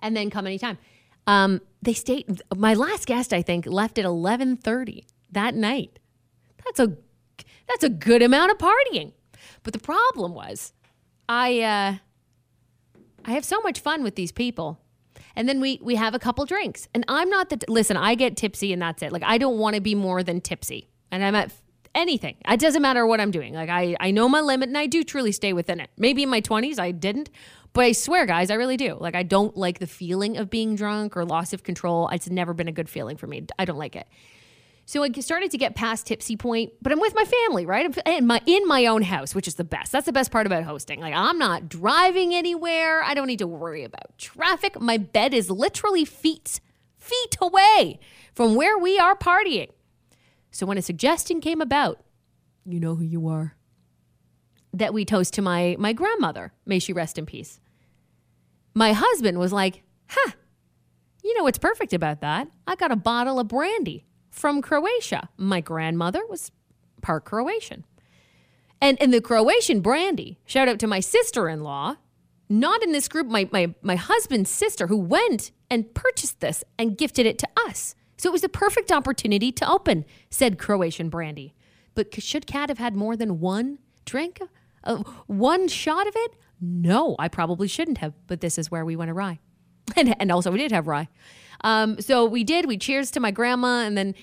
And 0.00 0.16
then 0.16 0.28
come 0.30 0.46
anytime. 0.46 0.78
Um, 1.26 1.60
they 1.82 1.92
stayed 1.92 2.42
my 2.56 2.74
last 2.74 3.06
guest, 3.06 3.32
I 3.32 3.42
think, 3.42 3.66
left 3.66 3.98
at 3.98 4.04
11:30 4.04 5.04
that 5.30 5.54
night. 5.54 5.98
That's 6.64 6.80
a 6.80 6.96
that's 7.68 7.84
a 7.84 7.88
good 7.88 8.22
amount 8.22 8.50
of 8.50 8.58
partying. 8.58 9.12
But 9.62 9.72
the 9.72 9.78
problem 9.78 10.34
was 10.34 10.72
I 11.28 11.60
uh 11.60 11.94
I 13.24 13.32
have 13.32 13.44
so 13.44 13.60
much 13.60 13.80
fun 13.80 14.02
with 14.02 14.14
these 14.14 14.32
people 14.32 14.80
and 15.36 15.48
then 15.48 15.60
we 15.60 15.78
we 15.82 15.94
have 15.96 16.14
a 16.14 16.18
couple 16.18 16.44
drinks. 16.44 16.88
And 16.94 17.04
I'm 17.08 17.28
not 17.30 17.50
the 17.50 17.60
listen. 17.68 17.96
I 17.96 18.14
get 18.14 18.36
tipsy, 18.36 18.72
and 18.72 18.80
that's 18.80 19.02
it. 19.02 19.12
Like 19.12 19.22
I 19.24 19.38
don't 19.38 19.58
want 19.58 19.74
to 19.74 19.80
be 19.80 19.94
more 19.94 20.22
than 20.22 20.40
tipsy, 20.40 20.88
and 21.10 21.24
I'm 21.24 21.34
at 21.34 21.52
anything. 21.94 22.36
It 22.48 22.60
doesn't 22.60 22.82
matter 22.82 23.06
what 23.06 23.20
I'm 23.20 23.30
doing. 23.30 23.54
Like 23.54 23.70
I 23.70 23.96
I 24.00 24.10
know 24.10 24.28
my 24.28 24.40
limit, 24.40 24.68
and 24.68 24.78
I 24.78 24.86
do 24.86 25.04
truly 25.04 25.32
stay 25.32 25.52
within 25.52 25.80
it. 25.80 25.90
Maybe 25.96 26.22
in 26.22 26.28
my 26.28 26.40
20s 26.40 26.78
I 26.78 26.90
didn't, 26.90 27.30
but 27.72 27.84
I 27.84 27.92
swear, 27.92 28.26
guys, 28.26 28.50
I 28.50 28.54
really 28.54 28.76
do. 28.76 28.96
Like 28.98 29.14
I 29.14 29.22
don't 29.22 29.56
like 29.56 29.78
the 29.78 29.86
feeling 29.86 30.36
of 30.36 30.50
being 30.50 30.74
drunk 30.74 31.16
or 31.16 31.24
loss 31.24 31.52
of 31.52 31.62
control. 31.62 32.08
It's 32.08 32.28
never 32.28 32.54
been 32.54 32.68
a 32.68 32.72
good 32.72 32.88
feeling 32.88 33.16
for 33.16 33.26
me. 33.26 33.46
I 33.58 33.64
don't 33.64 33.78
like 33.78 33.96
it. 33.96 34.06
So 34.88 35.02
I 35.02 35.10
started 35.20 35.50
to 35.50 35.58
get 35.58 35.74
past 35.74 36.06
tipsy 36.06 36.34
point, 36.34 36.72
but 36.80 36.92
I'm 36.92 36.98
with 36.98 37.14
my 37.14 37.24
family, 37.24 37.66
right? 37.66 37.94
I'm 38.06 38.14
in 38.14 38.26
my 38.26 38.40
in 38.46 38.66
my 38.66 38.86
own 38.86 39.02
house, 39.02 39.34
which 39.34 39.46
is 39.46 39.56
the 39.56 39.62
best. 39.62 39.92
That's 39.92 40.06
the 40.06 40.14
best 40.14 40.30
part 40.30 40.46
about 40.46 40.62
hosting. 40.62 40.98
Like 40.98 41.12
I'm 41.12 41.36
not 41.36 41.68
driving 41.68 42.34
anywhere. 42.34 43.02
I 43.02 43.12
don't 43.12 43.26
need 43.26 43.40
to 43.40 43.46
worry 43.46 43.84
about 43.84 44.16
traffic. 44.16 44.80
My 44.80 44.96
bed 44.96 45.34
is 45.34 45.50
literally 45.50 46.06
feet 46.06 46.62
feet 46.96 47.36
away 47.38 48.00
from 48.32 48.54
where 48.54 48.78
we 48.78 48.98
are 48.98 49.14
partying. 49.14 49.68
So 50.52 50.64
when 50.64 50.78
a 50.78 50.82
suggestion 50.82 51.42
came 51.42 51.60
about, 51.60 52.02
you 52.64 52.80
know 52.80 52.94
who 52.94 53.04
you 53.04 53.28
are, 53.28 53.56
that 54.72 54.94
we 54.94 55.04
toast 55.04 55.34
to 55.34 55.42
my 55.42 55.76
my 55.78 55.92
grandmother, 55.92 56.54
may 56.64 56.78
she 56.78 56.94
rest 56.94 57.18
in 57.18 57.26
peace. 57.26 57.60
My 58.72 58.94
husband 58.94 59.38
was 59.38 59.52
like, 59.52 59.82
"Huh, 60.06 60.32
you 61.22 61.36
know 61.36 61.42
what's 61.44 61.58
perfect 61.58 61.92
about 61.92 62.22
that? 62.22 62.48
I 62.66 62.74
got 62.74 62.90
a 62.90 62.96
bottle 62.96 63.38
of 63.38 63.48
brandy 63.48 64.06
from 64.30 64.62
Croatia. 64.62 65.28
My 65.36 65.60
grandmother 65.60 66.20
was 66.28 66.50
part 67.02 67.24
Croatian. 67.24 67.84
And 68.80 68.98
in 68.98 69.10
the 69.10 69.20
Croatian 69.20 69.80
brandy, 69.80 70.38
shout 70.44 70.68
out 70.68 70.78
to 70.80 70.86
my 70.86 71.00
sister 71.00 71.48
in 71.48 71.62
law, 71.62 71.96
not 72.48 72.82
in 72.82 72.92
this 72.92 73.08
group, 73.08 73.26
my, 73.26 73.48
my, 73.52 73.74
my 73.82 73.96
husband's 73.96 74.50
sister, 74.50 74.86
who 74.86 74.96
went 74.96 75.50
and 75.70 75.92
purchased 75.94 76.40
this 76.40 76.64
and 76.78 76.96
gifted 76.96 77.26
it 77.26 77.38
to 77.38 77.48
us. 77.66 77.94
So 78.16 78.28
it 78.28 78.32
was 78.32 78.42
the 78.42 78.48
perfect 78.48 78.90
opportunity 78.90 79.52
to 79.52 79.70
open 79.70 80.04
said 80.30 80.58
Croatian 80.58 81.08
brandy. 81.08 81.54
But 81.94 82.14
should 82.22 82.46
Kat 82.46 82.68
have 82.68 82.78
had 82.78 82.94
more 82.94 83.16
than 83.16 83.40
one 83.40 83.78
drink, 84.04 84.40
uh, 84.84 85.02
one 85.26 85.68
shot 85.68 86.06
of 86.06 86.14
it? 86.16 86.36
No, 86.60 87.16
I 87.18 87.28
probably 87.28 87.68
shouldn't 87.68 87.98
have. 87.98 88.14
But 88.26 88.40
this 88.40 88.58
is 88.58 88.70
where 88.70 88.84
we 88.84 88.96
went 88.96 89.10
awry. 89.10 89.40
And, 89.96 90.14
and 90.20 90.30
also, 90.30 90.50
we 90.50 90.58
did 90.58 90.72
have 90.72 90.86
rye. 90.86 91.08
Um, 91.64 92.00
so 92.00 92.24
we 92.24 92.44
did. 92.44 92.66
We 92.66 92.78
cheers 92.78 93.10
to 93.12 93.20
my 93.20 93.30
grandma, 93.30 93.80
and 93.84 93.96
then 93.96 94.14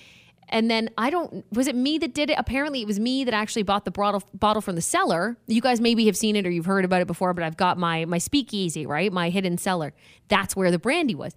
And 0.50 0.70
then 0.70 0.90
I 0.98 1.10
don't, 1.10 1.44
was 1.52 1.68
it 1.68 1.76
me 1.76 1.98
that 1.98 2.14
did 2.14 2.30
it? 2.30 2.38
Apparently, 2.38 2.82
it 2.82 2.88
was 2.88 3.00
me 3.00 3.24
that 3.24 3.34
actually 3.34 3.64
bought 3.64 3.84
the 3.84 3.92
bottle, 3.92 4.24
bottle 4.34 4.62
from 4.62 4.76
the 4.76 4.82
cellar. 4.82 5.38
You 5.48 5.60
guys 5.60 5.82
maybe 5.82 6.06
have 6.06 6.16
seen 6.16 6.36
it 6.36 6.46
or 6.46 6.52
you've 6.52 6.68
heard 6.68 6.86
about 6.86 7.02
it 7.02 7.08
before, 7.08 7.34
but 7.34 7.44
I've 7.44 7.58
got 7.58 7.78
my, 7.80 8.06
my 8.06 8.20
speakeasy, 8.20 8.86
right? 8.86 9.12
My 9.12 9.30
hidden 9.30 9.58
cellar. 9.58 9.94
That's 10.28 10.56
where 10.56 10.70
the 10.70 10.78
brandy 10.78 11.16
was. 11.16 11.34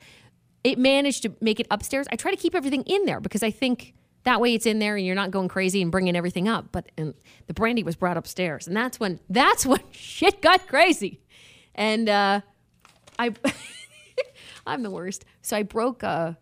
It 0.62 0.78
managed 0.78 1.23
to 1.23 1.32
make 1.40 1.58
it 1.58 1.66
upstairs. 1.70 2.06
I 2.12 2.16
try 2.16 2.30
to 2.30 2.37
keep 2.37 2.54
everything 2.54 2.82
in 2.82 3.06
there 3.06 3.20
because 3.20 3.42
I 3.42 3.50
think 3.50 3.94
that 4.25 4.40
way 4.42 4.54
it's 4.54 4.66
in 4.66 4.78
there 4.78 4.97
and 4.97 5.06
you're 5.06 5.14
not 5.14 5.30
going 5.30 5.49
crazy 5.49 5.80
and 5.80 5.90
bringing 5.90 6.14
everything 6.14 6.47
up. 6.47 6.66
But 6.70 6.92
and 6.99 7.14
the 7.47 7.54
brandy 7.54 7.82
was 7.82 7.97
brought 7.97 8.18
upstairs. 8.18 8.66
And 8.66 8.76
that's 8.76 9.00
when, 9.00 9.20
that's 9.30 9.64
when 9.64 9.80
shit 9.90 10.42
got 10.42 10.66
crazy. 10.68 11.23
And 11.75 12.11
uh, 12.11 12.40
I, 13.18 13.32
I'm 14.68 14.82
the 14.82 14.90
worst. 14.90 15.25
So 15.42 15.56
I 15.56 15.62
broke 15.62 16.02
a, 16.02 16.37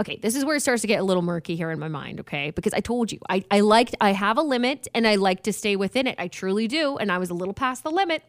okay, 0.00 0.18
this 0.22 0.36
is 0.36 0.44
where 0.44 0.56
it 0.56 0.60
starts 0.60 0.82
to 0.82 0.86
get 0.86 1.00
a 1.00 1.04
little 1.04 1.22
murky 1.22 1.56
here 1.56 1.70
in 1.70 1.78
my 1.78 1.88
mind, 1.88 2.20
okay? 2.20 2.50
Because 2.50 2.72
I 2.72 2.80
told 2.80 3.10
you, 3.10 3.18
I, 3.28 3.44
I 3.50 3.60
liked, 3.60 3.94
I 4.00 4.12
have 4.12 4.38
a 4.38 4.42
limit 4.42 4.88
and 4.94 5.06
I 5.06 5.16
like 5.16 5.42
to 5.44 5.52
stay 5.52 5.76
within 5.76 6.06
it. 6.06 6.16
I 6.18 6.28
truly 6.28 6.68
do. 6.68 6.96
And 6.98 7.10
I 7.10 7.18
was 7.18 7.30
a 7.30 7.34
little 7.34 7.54
past 7.54 7.82
the 7.82 7.90
limit. 7.90 8.22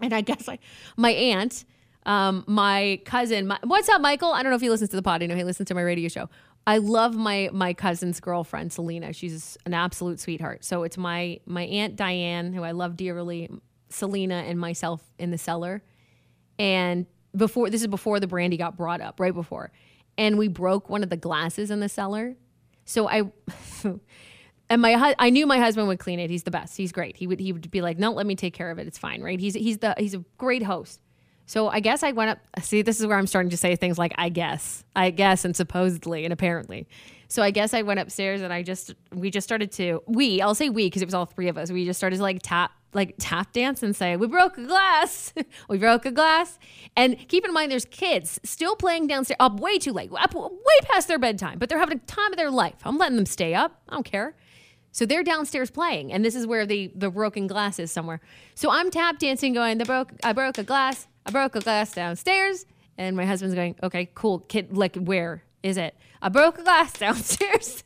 And 0.00 0.12
I 0.12 0.20
guess 0.20 0.48
I, 0.48 0.58
my 0.96 1.10
aunt, 1.10 1.64
um, 2.04 2.44
my 2.46 3.00
cousin, 3.04 3.46
my, 3.46 3.58
what's 3.64 3.88
up, 3.88 4.00
Michael? 4.00 4.32
I 4.32 4.42
don't 4.42 4.50
know 4.50 4.56
if 4.56 4.62
he 4.62 4.70
listens 4.70 4.90
to 4.90 4.96
the 4.96 5.02
pod. 5.02 5.22
I 5.22 5.26
know 5.26 5.36
he 5.36 5.44
listens 5.44 5.68
to 5.68 5.74
my 5.74 5.82
radio 5.82 6.08
show. 6.08 6.28
I 6.66 6.78
love 6.78 7.14
my 7.14 7.48
my 7.52 7.74
cousin's 7.74 8.18
girlfriend, 8.18 8.72
Selena. 8.72 9.12
She's 9.12 9.56
an 9.66 9.72
absolute 9.72 10.18
sweetheart. 10.18 10.64
So 10.64 10.82
it's 10.82 10.98
my 10.98 11.38
my 11.46 11.62
aunt 11.62 11.94
Diane, 11.94 12.52
who 12.52 12.64
I 12.64 12.72
love 12.72 12.96
dearly, 12.96 13.48
Selena, 13.88 14.34
and 14.34 14.58
myself 14.58 15.00
in 15.18 15.30
the 15.30 15.38
cellar. 15.38 15.82
And 16.58 17.06
before 17.36 17.70
this 17.70 17.82
is 17.82 17.88
before 17.88 18.20
the 18.20 18.26
brandy 18.26 18.56
got 18.56 18.76
brought 18.76 19.00
up, 19.00 19.20
right 19.20 19.34
before 19.34 19.70
and 20.18 20.38
we 20.38 20.48
broke 20.48 20.88
one 20.88 21.02
of 21.02 21.10
the 21.10 21.16
glasses 21.16 21.70
in 21.70 21.80
the 21.80 21.88
cellar. 21.88 22.36
So 22.84 23.08
I 23.08 23.24
and 24.70 24.82
my 24.82 25.14
I 25.18 25.30
knew 25.30 25.46
my 25.46 25.58
husband 25.58 25.88
would 25.88 25.98
clean 25.98 26.20
it. 26.20 26.30
He's 26.30 26.44
the 26.44 26.50
best. 26.50 26.76
He's 26.76 26.92
great. 26.92 27.16
He 27.16 27.26
would 27.26 27.40
he 27.40 27.52
would 27.52 27.70
be 27.70 27.80
like, 27.80 27.98
"No, 27.98 28.12
let 28.12 28.26
me 28.26 28.36
take 28.36 28.54
care 28.54 28.70
of 28.70 28.78
it. 28.78 28.86
It's 28.86 28.98
fine." 28.98 29.22
Right? 29.22 29.40
He's 29.40 29.54
he's 29.54 29.78
the 29.78 29.94
he's 29.98 30.14
a 30.14 30.24
great 30.38 30.62
host. 30.62 31.00
So 31.48 31.68
I 31.68 31.78
guess 31.78 32.02
I 32.02 32.10
went 32.10 32.30
up. 32.30 32.38
See, 32.60 32.82
this 32.82 32.98
is 32.98 33.06
where 33.06 33.16
I'm 33.16 33.26
starting 33.26 33.50
to 33.50 33.56
say 33.56 33.76
things 33.76 33.98
like 33.98 34.14
"I 34.16 34.28
guess," 34.28 34.84
"I 34.94 35.10
guess," 35.10 35.44
and 35.44 35.54
supposedly 35.56 36.24
and 36.24 36.32
apparently. 36.32 36.88
So 37.28 37.42
I 37.42 37.50
guess 37.50 37.74
I 37.74 37.82
went 37.82 37.98
upstairs 37.98 38.40
and 38.40 38.52
I 38.52 38.62
just 38.62 38.94
we 39.12 39.30
just 39.30 39.46
started 39.46 39.72
to 39.72 40.02
we 40.06 40.40
I'll 40.40 40.54
say 40.54 40.70
we 40.70 40.86
because 40.86 41.02
it 41.02 41.06
was 41.06 41.14
all 41.14 41.26
three 41.26 41.48
of 41.48 41.58
us. 41.58 41.70
We 41.70 41.84
just 41.84 41.98
started 41.98 42.16
to 42.16 42.22
like 42.22 42.40
tap 42.42 42.72
like 42.96 43.14
tap 43.18 43.52
dance 43.52 43.82
and 43.82 43.94
say, 43.94 44.16
We 44.16 44.26
broke 44.26 44.58
a 44.58 44.64
glass. 44.64 45.32
we 45.68 45.78
broke 45.78 46.04
a 46.04 46.10
glass. 46.10 46.58
And 46.96 47.16
keep 47.28 47.44
in 47.44 47.52
mind, 47.52 47.70
there's 47.70 47.84
kids 47.84 48.40
still 48.42 48.74
playing 48.74 49.06
downstairs 49.06 49.36
up 49.38 49.60
way 49.60 49.78
too 49.78 49.92
late, 49.92 50.10
up 50.12 50.34
way 50.34 50.78
past 50.82 51.06
their 51.06 51.18
bedtime, 51.18 51.58
but 51.58 51.68
they're 51.68 51.78
having 51.78 51.98
a 51.98 52.06
time 52.06 52.32
of 52.32 52.36
their 52.36 52.50
life. 52.50 52.74
I'm 52.82 52.98
letting 52.98 53.16
them 53.16 53.26
stay 53.26 53.54
up. 53.54 53.80
I 53.88 53.94
don't 53.94 54.04
care. 54.04 54.34
So 54.90 55.04
they're 55.04 55.22
downstairs 55.22 55.70
playing, 55.70 56.10
and 56.10 56.24
this 56.24 56.34
is 56.34 56.46
where 56.46 56.64
the, 56.64 56.90
the 56.94 57.10
broken 57.10 57.46
glass 57.46 57.78
is 57.78 57.92
somewhere. 57.92 58.20
So 58.54 58.70
I'm 58.70 58.90
tap 58.90 59.18
dancing, 59.18 59.52
going, 59.52 59.76
the 59.76 59.84
broke, 59.84 60.10
I 60.24 60.32
broke 60.32 60.56
a 60.56 60.62
glass, 60.62 61.06
I 61.26 61.30
broke 61.30 61.54
a 61.54 61.60
glass 61.60 61.92
downstairs. 61.92 62.64
And 62.98 63.14
my 63.14 63.26
husband's 63.26 63.54
going, 63.54 63.76
okay, 63.82 64.08
cool. 64.14 64.38
Kid, 64.40 64.74
like, 64.76 64.96
where 64.96 65.42
is 65.62 65.76
it? 65.76 65.94
I 66.22 66.30
broke 66.30 66.58
a 66.58 66.62
glass 66.62 66.92
downstairs. 66.98 67.84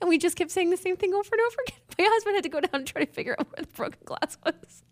And 0.00 0.08
we 0.08 0.18
just 0.18 0.36
kept 0.36 0.50
saying 0.50 0.70
the 0.70 0.76
same 0.76 0.96
thing 0.96 1.12
over 1.14 1.28
and 1.32 1.40
over 1.40 1.56
again. 1.66 1.80
My 1.98 2.08
husband 2.10 2.34
had 2.36 2.44
to 2.44 2.48
go 2.48 2.60
down 2.60 2.70
and 2.72 2.86
try 2.86 3.04
to 3.04 3.12
figure 3.12 3.36
out 3.38 3.46
where 3.48 3.64
the 3.64 3.72
broken 3.72 4.00
glass 4.04 4.36
was. 4.44 4.82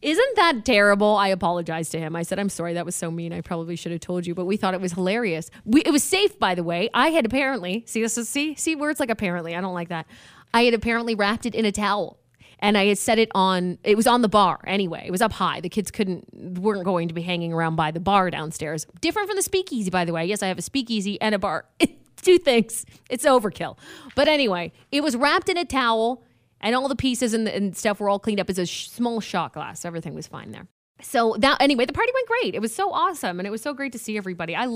Isn't 0.00 0.36
that 0.36 0.64
terrible? 0.64 1.16
I 1.16 1.28
apologized 1.28 1.90
to 1.92 1.98
him. 1.98 2.14
I 2.14 2.22
said, 2.22 2.38
I'm 2.38 2.48
sorry, 2.48 2.74
that 2.74 2.86
was 2.86 2.94
so 2.94 3.10
mean. 3.10 3.32
I 3.32 3.40
probably 3.40 3.74
should 3.74 3.90
have 3.90 4.00
told 4.00 4.26
you, 4.26 4.34
but 4.34 4.44
we 4.44 4.56
thought 4.56 4.74
it 4.74 4.80
was 4.80 4.92
hilarious. 4.92 5.50
We, 5.64 5.82
it 5.82 5.90
was 5.90 6.04
safe, 6.04 6.38
by 6.38 6.54
the 6.54 6.62
way. 6.62 6.88
I 6.94 7.08
had 7.08 7.26
apparently, 7.26 7.82
see, 7.86 8.00
this 8.00 8.16
is, 8.16 8.28
see, 8.28 8.54
see 8.54 8.76
words 8.76 9.00
like 9.00 9.10
apparently. 9.10 9.56
I 9.56 9.60
don't 9.60 9.74
like 9.74 9.88
that. 9.88 10.06
I 10.54 10.62
had 10.62 10.74
apparently 10.74 11.16
wrapped 11.16 11.46
it 11.46 11.54
in 11.54 11.64
a 11.64 11.72
towel 11.72 12.18
and 12.60 12.78
I 12.78 12.86
had 12.86 12.98
set 12.98 13.18
it 13.18 13.28
on, 13.34 13.78
it 13.82 13.96
was 13.96 14.06
on 14.06 14.22
the 14.22 14.28
bar 14.28 14.60
anyway. 14.66 15.04
It 15.06 15.10
was 15.10 15.22
up 15.22 15.32
high. 15.32 15.60
The 15.60 15.68
kids 15.68 15.90
couldn't, 15.90 16.26
weren't 16.32 16.84
going 16.84 17.08
to 17.08 17.14
be 17.14 17.22
hanging 17.22 17.52
around 17.52 17.76
by 17.76 17.90
the 17.90 18.00
bar 18.00 18.30
downstairs. 18.30 18.86
Different 19.00 19.28
from 19.28 19.36
the 19.36 19.42
speakeasy, 19.42 19.90
by 19.90 20.04
the 20.04 20.12
way. 20.12 20.26
Yes, 20.26 20.42
I 20.42 20.48
have 20.48 20.58
a 20.58 20.62
speakeasy 20.62 21.20
and 21.20 21.34
a 21.34 21.38
bar. 21.38 21.64
two 22.22 22.38
things. 22.38 22.84
It's 23.08 23.24
overkill. 23.24 23.76
But 24.14 24.28
anyway, 24.28 24.72
it 24.92 25.02
was 25.02 25.16
wrapped 25.16 25.48
in 25.48 25.56
a 25.56 25.64
towel, 25.64 26.22
and 26.60 26.74
all 26.74 26.88
the 26.88 26.96
pieces 26.96 27.34
and, 27.34 27.48
and 27.48 27.76
stuff 27.76 28.00
were 28.00 28.08
all 28.08 28.18
cleaned 28.18 28.40
up 28.40 28.50
as 28.50 28.58
a 28.58 28.66
sh- 28.66 28.88
small 28.88 29.20
shot 29.20 29.52
glass. 29.52 29.84
Everything 29.84 30.14
was 30.14 30.26
fine 30.26 30.50
there. 30.50 30.66
So 31.00 31.36
that 31.38 31.60
anyway, 31.60 31.86
the 31.86 31.92
party 31.92 32.10
went 32.12 32.26
great. 32.26 32.54
It 32.54 32.60
was 32.60 32.74
so 32.74 32.92
awesome, 32.92 33.38
and 33.38 33.46
it 33.46 33.50
was 33.50 33.62
so 33.62 33.72
great 33.72 33.92
to 33.92 33.98
see 33.98 34.16
everybody. 34.16 34.56
I 34.56 34.66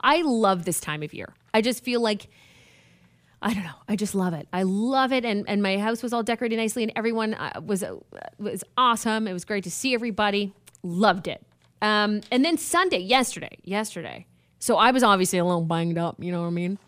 I 0.00 0.22
love 0.22 0.64
this 0.64 0.80
time 0.80 1.02
of 1.02 1.14
year. 1.14 1.34
I 1.54 1.60
just 1.60 1.84
feel 1.84 2.00
like. 2.00 2.28
I 3.40 3.54
don't 3.54 3.62
know. 3.62 3.70
I 3.88 3.94
just 3.94 4.16
love 4.16 4.34
it. 4.34 4.48
I 4.52 4.64
love 4.64 5.12
it, 5.12 5.24
and 5.24 5.48
and 5.48 5.62
my 5.62 5.78
house 5.78 6.02
was 6.02 6.12
all 6.12 6.24
decorated 6.24 6.56
nicely, 6.56 6.82
and 6.82 6.92
everyone 6.96 7.34
uh, 7.34 7.60
was 7.64 7.84
uh, 7.84 7.94
was 8.38 8.64
awesome. 8.76 9.28
It 9.28 9.32
was 9.32 9.44
great 9.44 9.62
to 9.62 9.70
see 9.70 9.94
everybody. 9.94 10.52
Loved 10.82 11.28
it. 11.28 11.46
Um, 11.80 12.22
and 12.32 12.44
then 12.44 12.58
Sunday, 12.58 12.98
yesterday, 12.98 13.58
yesterday. 13.62 14.26
So 14.58 14.76
I 14.76 14.90
was 14.90 15.04
obviously 15.04 15.38
a 15.38 15.44
little 15.44 15.62
banged 15.62 15.98
up. 15.98 16.16
You 16.18 16.32
know 16.32 16.40
what 16.40 16.48
I 16.48 16.50
mean? 16.50 16.78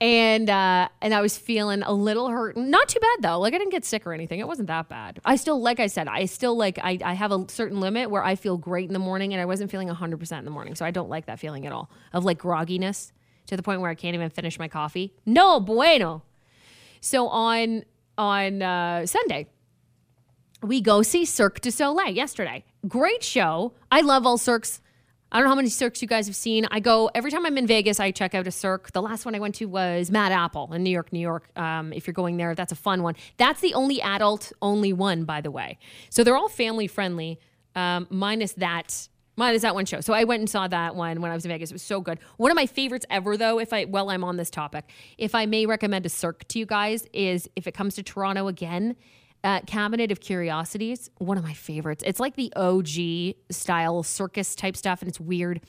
And 0.00 0.48
uh, 0.48 0.88
and 1.02 1.12
I 1.12 1.20
was 1.20 1.36
feeling 1.36 1.82
a 1.82 1.92
little 1.92 2.28
hurt. 2.30 2.56
Not 2.56 2.88
too 2.88 3.00
bad 3.00 3.22
though. 3.22 3.38
Like 3.38 3.52
I 3.52 3.58
didn't 3.58 3.72
get 3.72 3.84
sick 3.84 4.06
or 4.06 4.12
anything. 4.12 4.40
It 4.40 4.48
wasn't 4.48 4.68
that 4.68 4.88
bad. 4.88 5.20
I 5.24 5.36
still, 5.36 5.60
like 5.60 5.78
I 5.78 5.88
said, 5.88 6.08
I 6.08 6.24
still 6.24 6.56
like 6.56 6.78
I, 6.82 6.98
I 7.04 7.12
have 7.12 7.32
a 7.32 7.44
certain 7.48 7.80
limit 7.80 8.10
where 8.10 8.24
I 8.24 8.34
feel 8.34 8.56
great 8.56 8.88
in 8.88 8.94
the 8.94 8.98
morning, 8.98 9.34
and 9.34 9.40
I 9.40 9.44
wasn't 9.44 9.70
feeling 9.70 9.88
hundred 9.88 10.18
percent 10.18 10.38
in 10.38 10.44
the 10.46 10.50
morning. 10.50 10.74
So 10.74 10.86
I 10.86 10.90
don't 10.90 11.10
like 11.10 11.26
that 11.26 11.38
feeling 11.38 11.66
at 11.66 11.72
all 11.72 11.90
of 12.12 12.24
like 12.24 12.38
grogginess 12.38 13.12
to 13.46 13.56
the 13.56 13.62
point 13.62 13.80
where 13.80 13.90
I 13.90 13.94
can't 13.94 14.14
even 14.14 14.30
finish 14.30 14.58
my 14.58 14.68
coffee. 14.68 15.12
No 15.26 15.60
bueno. 15.60 16.22
So 17.00 17.28
on 17.28 17.84
on 18.16 18.62
uh, 18.62 19.04
Sunday, 19.06 19.48
we 20.62 20.80
go 20.80 21.02
see 21.02 21.26
Cirque 21.26 21.60
du 21.60 21.70
Soleil 21.70 22.08
yesterday. 22.08 22.64
Great 22.88 23.22
show. 23.22 23.74
I 23.90 24.00
love 24.00 24.26
all 24.26 24.38
Cirques 24.38 24.80
I 25.32 25.38
don't 25.38 25.44
know 25.44 25.50
how 25.50 25.56
many 25.56 25.68
Cirques 25.68 26.02
you 26.02 26.08
guys 26.08 26.26
have 26.26 26.34
seen. 26.34 26.66
I 26.72 26.80
go 26.80 27.08
every 27.14 27.30
time 27.30 27.46
I'm 27.46 27.56
in 27.56 27.66
Vegas. 27.66 28.00
I 28.00 28.10
check 28.10 28.34
out 28.34 28.48
a 28.48 28.50
Cirque. 28.50 28.90
The 28.90 29.00
last 29.00 29.24
one 29.24 29.36
I 29.36 29.38
went 29.38 29.54
to 29.56 29.66
was 29.66 30.10
Mad 30.10 30.32
Apple 30.32 30.72
in 30.72 30.82
New 30.82 30.90
York, 30.90 31.12
New 31.12 31.20
York. 31.20 31.48
Um, 31.56 31.92
if 31.92 32.08
you're 32.08 32.14
going 32.14 32.36
there, 32.36 32.56
that's 32.56 32.72
a 32.72 32.76
fun 32.76 33.04
one. 33.04 33.14
That's 33.36 33.60
the 33.60 33.74
only 33.74 34.02
adult 34.02 34.52
only 34.60 34.92
one, 34.92 35.24
by 35.24 35.40
the 35.40 35.50
way. 35.52 35.78
So 36.08 36.24
they're 36.24 36.36
all 36.36 36.48
family 36.48 36.88
friendly, 36.88 37.38
um, 37.76 38.08
minus 38.10 38.54
that 38.54 39.08
minus 39.36 39.62
that 39.62 39.74
one 39.74 39.86
show. 39.86 40.00
So 40.00 40.12
I 40.12 40.24
went 40.24 40.40
and 40.40 40.50
saw 40.50 40.66
that 40.66 40.96
one 40.96 41.20
when 41.20 41.30
I 41.30 41.34
was 41.34 41.44
in 41.44 41.50
Vegas. 41.50 41.70
It 41.70 41.74
was 41.74 41.82
so 41.82 42.00
good. 42.00 42.18
One 42.36 42.50
of 42.50 42.56
my 42.56 42.66
favorites 42.66 43.06
ever, 43.08 43.36
though. 43.36 43.60
If 43.60 43.72
I 43.72 43.84
while 43.84 44.10
I'm 44.10 44.24
on 44.24 44.36
this 44.36 44.50
topic, 44.50 44.90
if 45.16 45.36
I 45.36 45.46
may 45.46 45.64
recommend 45.64 46.06
a 46.06 46.08
Cirque 46.08 46.46
to 46.48 46.58
you 46.58 46.66
guys, 46.66 47.06
is 47.12 47.48
if 47.54 47.68
it 47.68 47.72
comes 47.72 47.94
to 47.94 48.02
Toronto 48.02 48.48
again 48.48 48.96
uh, 49.42 49.60
Cabinet 49.66 50.10
of 50.12 50.20
Curiosities, 50.20 51.10
one 51.18 51.38
of 51.38 51.44
my 51.44 51.54
favorites. 51.54 52.02
It's 52.06 52.20
like 52.20 52.36
the 52.36 52.52
OG 52.56 53.36
style 53.50 54.02
circus 54.02 54.54
type 54.54 54.76
stuff, 54.76 55.00
and 55.02 55.08
it's 55.08 55.20
weird. 55.20 55.60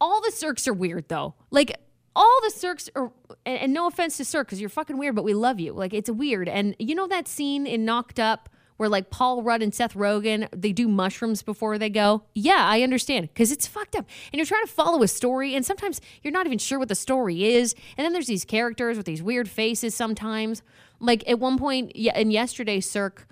All 0.00 0.20
the 0.20 0.30
Cirques 0.30 0.68
are 0.68 0.74
weird 0.74 1.08
though. 1.08 1.34
Like 1.50 1.76
all 2.14 2.40
the 2.42 2.50
Cirques 2.50 2.90
are, 2.94 3.12
and, 3.44 3.58
and 3.58 3.72
no 3.72 3.86
offense 3.86 4.16
to 4.16 4.24
Cirque, 4.24 4.48
because 4.48 4.60
you're 4.60 4.70
fucking 4.70 4.98
weird, 4.98 5.14
but 5.14 5.24
we 5.24 5.34
love 5.34 5.60
you. 5.60 5.72
Like 5.72 5.94
it's 5.94 6.10
weird. 6.10 6.48
And 6.48 6.74
you 6.78 6.94
know 6.94 7.06
that 7.06 7.28
scene 7.28 7.66
in 7.66 7.84
Knocked 7.84 8.18
Up 8.18 8.48
where 8.76 8.88
like 8.88 9.10
Paul 9.10 9.42
Rudd 9.42 9.62
and 9.62 9.74
Seth 9.74 9.94
Rogen 9.94 10.48
they 10.54 10.72
do 10.72 10.88
mushrooms 10.88 11.42
before 11.42 11.78
they 11.78 11.90
go. 11.90 12.24
Yeah, 12.34 12.58
I 12.58 12.82
understand 12.82 13.28
because 13.28 13.52
it's 13.52 13.66
fucked 13.66 13.96
up, 13.96 14.06
and 14.32 14.38
you're 14.38 14.46
trying 14.46 14.66
to 14.66 14.72
follow 14.72 15.02
a 15.02 15.08
story, 15.08 15.54
and 15.54 15.64
sometimes 15.64 16.00
you're 16.22 16.32
not 16.32 16.46
even 16.46 16.58
sure 16.58 16.78
what 16.78 16.88
the 16.88 16.94
story 16.94 17.44
is, 17.54 17.74
and 17.96 18.04
then 18.04 18.12
there's 18.12 18.26
these 18.26 18.44
characters 18.44 18.96
with 18.96 19.06
these 19.06 19.22
weird 19.22 19.48
faces 19.48 19.94
sometimes. 19.94 20.62
Like 21.00 21.28
at 21.28 21.38
one 21.38 21.58
point, 21.58 21.92
in 21.92 22.30
yesterday's 22.30 22.88
Cirque, 22.88 23.26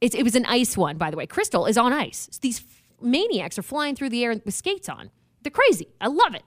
it, 0.00 0.14
it 0.14 0.22
was 0.22 0.36
an 0.36 0.46
ice 0.46 0.76
one, 0.76 0.96
by 0.96 1.10
the 1.10 1.16
way. 1.16 1.26
Crystal 1.26 1.66
is 1.66 1.76
on 1.76 1.92
ice. 1.92 2.28
These 2.40 2.62
maniacs 3.00 3.58
are 3.58 3.62
flying 3.62 3.94
through 3.94 4.10
the 4.10 4.24
air 4.24 4.40
with 4.44 4.54
skates 4.54 4.88
on. 4.88 5.10
They're 5.42 5.50
crazy. 5.50 5.88
I 6.00 6.08
love 6.08 6.34
it. 6.34 6.42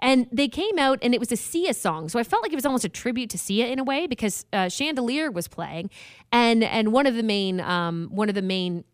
And 0.00 0.28
they 0.30 0.48
came 0.48 0.78
out 0.78 0.98
and 1.02 1.12
it 1.12 1.20
was 1.20 1.32
a 1.32 1.36
Sia 1.36 1.74
song. 1.74 2.08
So 2.08 2.18
I 2.18 2.22
felt 2.22 2.42
like 2.42 2.52
it 2.52 2.56
was 2.56 2.66
almost 2.66 2.84
a 2.84 2.88
tribute 2.88 3.30
to 3.30 3.38
Sia 3.38 3.66
in 3.66 3.78
a 3.78 3.84
way 3.84 4.06
because 4.06 4.46
uh, 4.52 4.68
Chandelier 4.68 5.30
was 5.30 5.48
playing. 5.48 5.90
And 6.30 6.62
and 6.62 6.92
one 6.92 7.06
of 7.06 7.14
the 7.14 7.22
main 7.24 7.60
um, 7.60 8.08
one 8.12 8.28
of 8.28 8.34
the 8.34 8.42
main 8.42 8.84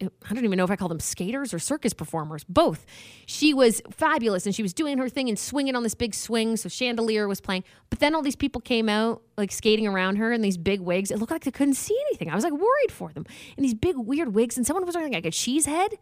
I 0.00 0.34
don't 0.34 0.44
even 0.44 0.56
know 0.56 0.64
if 0.64 0.70
I 0.70 0.76
call 0.76 0.88
them 0.88 1.00
skaters 1.00 1.52
or 1.54 1.58
circus 1.58 1.92
performers, 1.92 2.44
both. 2.44 2.86
She 3.26 3.54
was 3.54 3.82
fabulous 3.90 4.46
and 4.46 4.54
she 4.54 4.62
was 4.62 4.72
doing 4.72 4.98
her 4.98 5.08
thing 5.08 5.28
and 5.28 5.38
swinging 5.38 5.76
on 5.76 5.82
this 5.82 5.94
big 5.94 6.14
swing. 6.14 6.56
So 6.56 6.68
Chandelier 6.68 7.28
was 7.28 7.40
playing. 7.40 7.64
But 7.90 8.00
then 8.00 8.14
all 8.14 8.22
these 8.22 8.36
people 8.36 8.60
came 8.60 8.88
out, 8.88 9.22
like 9.36 9.52
skating 9.52 9.86
around 9.86 10.16
her 10.16 10.32
in 10.32 10.42
these 10.42 10.58
big 10.58 10.80
wigs. 10.80 11.10
It 11.10 11.18
looked 11.18 11.32
like 11.32 11.44
they 11.44 11.50
couldn't 11.50 11.74
see 11.74 11.98
anything. 12.08 12.30
I 12.30 12.34
was 12.34 12.44
like 12.44 12.52
worried 12.52 12.90
for 12.90 13.12
them. 13.12 13.26
And 13.56 13.64
these 13.64 13.74
big, 13.74 13.96
weird 13.96 14.34
wigs. 14.34 14.56
And 14.56 14.66
someone 14.66 14.86
was 14.86 14.94
wearing 14.94 15.12
like 15.12 15.26
a 15.26 15.30
cheese 15.30 15.66
head. 15.66 15.92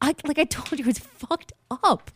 I, 0.00 0.14
like 0.24 0.38
I 0.38 0.44
told 0.44 0.78
you, 0.78 0.88
it's 0.88 0.98
fucked 0.98 1.52
up. 1.70 2.10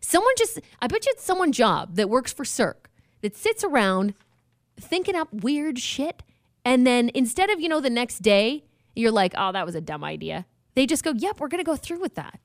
Someone 0.00 0.32
just, 0.36 0.60
I 0.80 0.86
bet 0.86 1.06
you 1.06 1.12
it's 1.14 1.24
someone 1.24 1.52
job 1.52 1.96
that 1.96 2.08
works 2.08 2.32
for 2.32 2.44
Cirque 2.44 2.90
that 3.22 3.36
sits 3.36 3.64
around 3.64 4.14
thinking 4.78 5.14
up 5.14 5.32
weird 5.32 5.78
shit. 5.78 6.22
And 6.64 6.86
then 6.86 7.10
instead 7.14 7.50
of, 7.50 7.60
you 7.60 7.68
know, 7.68 7.80
the 7.80 7.90
next 7.90 8.20
day, 8.20 8.64
you're 8.94 9.10
like, 9.10 9.34
oh, 9.36 9.52
that 9.52 9.64
was 9.64 9.74
a 9.74 9.80
dumb 9.80 10.04
idea. 10.04 10.46
They 10.74 10.86
just 10.86 11.02
go, 11.04 11.12
yep, 11.16 11.40
we're 11.40 11.48
going 11.48 11.62
to 11.62 11.68
go 11.68 11.76
through 11.76 12.00
with 12.00 12.14
that. 12.14 12.40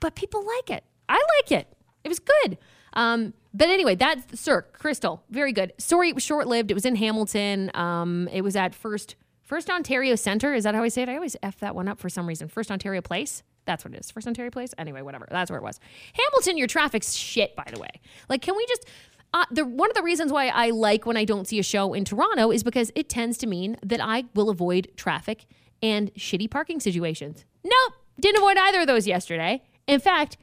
But 0.00 0.14
people 0.14 0.44
like 0.44 0.70
it. 0.70 0.84
I 1.08 1.22
like 1.38 1.52
it. 1.52 1.76
It 2.04 2.08
was 2.08 2.18
good. 2.18 2.58
Um, 2.94 3.34
But 3.52 3.68
anyway, 3.68 3.94
that's 3.94 4.40
Cirque 4.40 4.78
Crystal. 4.78 5.22
Very 5.30 5.52
good. 5.52 5.72
Sorry, 5.78 6.08
it 6.08 6.14
was 6.14 6.24
short 6.24 6.46
lived. 6.46 6.70
It 6.70 6.74
was 6.74 6.84
in 6.84 6.96
Hamilton. 6.96 7.70
Um, 7.74 8.28
it 8.32 8.42
was 8.42 8.56
at 8.56 8.74
First 8.74 9.16
First 9.42 9.68
Ontario 9.68 10.14
Center. 10.14 10.54
Is 10.54 10.62
that 10.64 10.74
how 10.76 10.84
I 10.84 10.88
say 10.88 11.02
it? 11.02 11.08
I 11.08 11.16
always 11.16 11.36
f 11.42 11.58
that 11.58 11.74
one 11.74 11.88
up 11.88 11.98
for 11.98 12.08
some 12.08 12.26
reason. 12.26 12.46
First 12.48 12.70
Ontario 12.70 13.00
Place. 13.00 13.42
That's 13.64 13.84
what 13.84 13.92
it 13.94 14.00
is. 14.00 14.10
First 14.10 14.26
Ontario 14.26 14.50
Place. 14.50 14.72
Anyway, 14.78 15.02
whatever. 15.02 15.26
That's 15.30 15.50
where 15.50 15.58
it 15.58 15.62
was. 15.64 15.80
Hamilton, 16.12 16.56
your 16.56 16.68
traffic's 16.68 17.14
shit. 17.14 17.56
By 17.56 17.68
the 17.72 17.80
way, 17.80 17.90
like, 18.28 18.42
can 18.42 18.56
we 18.56 18.64
just? 18.66 18.86
Uh, 19.34 19.44
the 19.50 19.64
one 19.64 19.90
of 19.90 19.96
the 19.96 20.02
reasons 20.02 20.32
why 20.32 20.48
I 20.48 20.70
like 20.70 21.06
when 21.06 21.16
I 21.16 21.24
don't 21.24 21.46
see 21.46 21.58
a 21.58 21.62
show 21.62 21.92
in 21.92 22.04
Toronto 22.04 22.50
is 22.50 22.62
because 22.62 22.90
it 22.94 23.08
tends 23.08 23.38
to 23.38 23.46
mean 23.46 23.76
that 23.84 24.00
I 24.00 24.24
will 24.34 24.50
avoid 24.50 24.92
traffic 24.96 25.46
and 25.82 26.12
shitty 26.14 26.50
parking 26.50 26.80
situations. 26.80 27.44
Nope, 27.64 27.94
didn't 28.18 28.38
avoid 28.38 28.56
either 28.56 28.80
of 28.80 28.86
those 28.86 29.06
yesterday. 29.06 29.62
In 29.86 30.00
fact, 30.00 30.36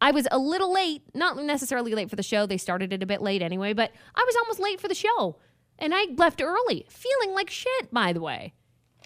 I 0.00 0.10
was 0.10 0.26
a 0.30 0.38
little 0.38 0.72
late, 0.72 1.02
not 1.14 1.36
necessarily 1.36 1.94
late 1.94 2.10
for 2.10 2.16
the 2.16 2.22
show. 2.22 2.44
They 2.46 2.58
started 2.58 2.92
it 2.92 3.02
a 3.02 3.06
bit 3.06 3.22
late 3.22 3.42
anyway, 3.42 3.72
but 3.72 3.92
I 4.14 4.24
was 4.26 4.36
almost 4.36 4.60
late 4.60 4.80
for 4.80 4.88
the 4.88 4.94
show. 4.94 5.36
And 5.78 5.94
I 5.94 6.06
left 6.16 6.42
early, 6.42 6.86
feeling 6.88 7.34
like 7.34 7.50
shit, 7.50 7.92
by 7.92 8.12
the 8.12 8.20
way. 8.20 8.52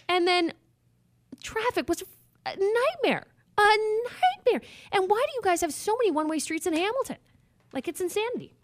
And 0.08 0.26
then 0.26 0.52
traffic 1.42 1.88
was 1.88 2.02
a 2.44 2.56
nightmare. 2.56 3.26
A 3.58 3.76
nightmare. 4.04 4.68
And 4.92 5.08
why 5.08 5.24
do 5.26 5.32
you 5.34 5.40
guys 5.42 5.60
have 5.62 5.72
so 5.72 5.96
many 5.98 6.10
one 6.10 6.28
way 6.28 6.38
streets 6.38 6.66
in 6.66 6.74
Hamilton? 6.74 7.16
Like, 7.72 7.88
it's 7.88 8.00
insanity. 8.00 8.54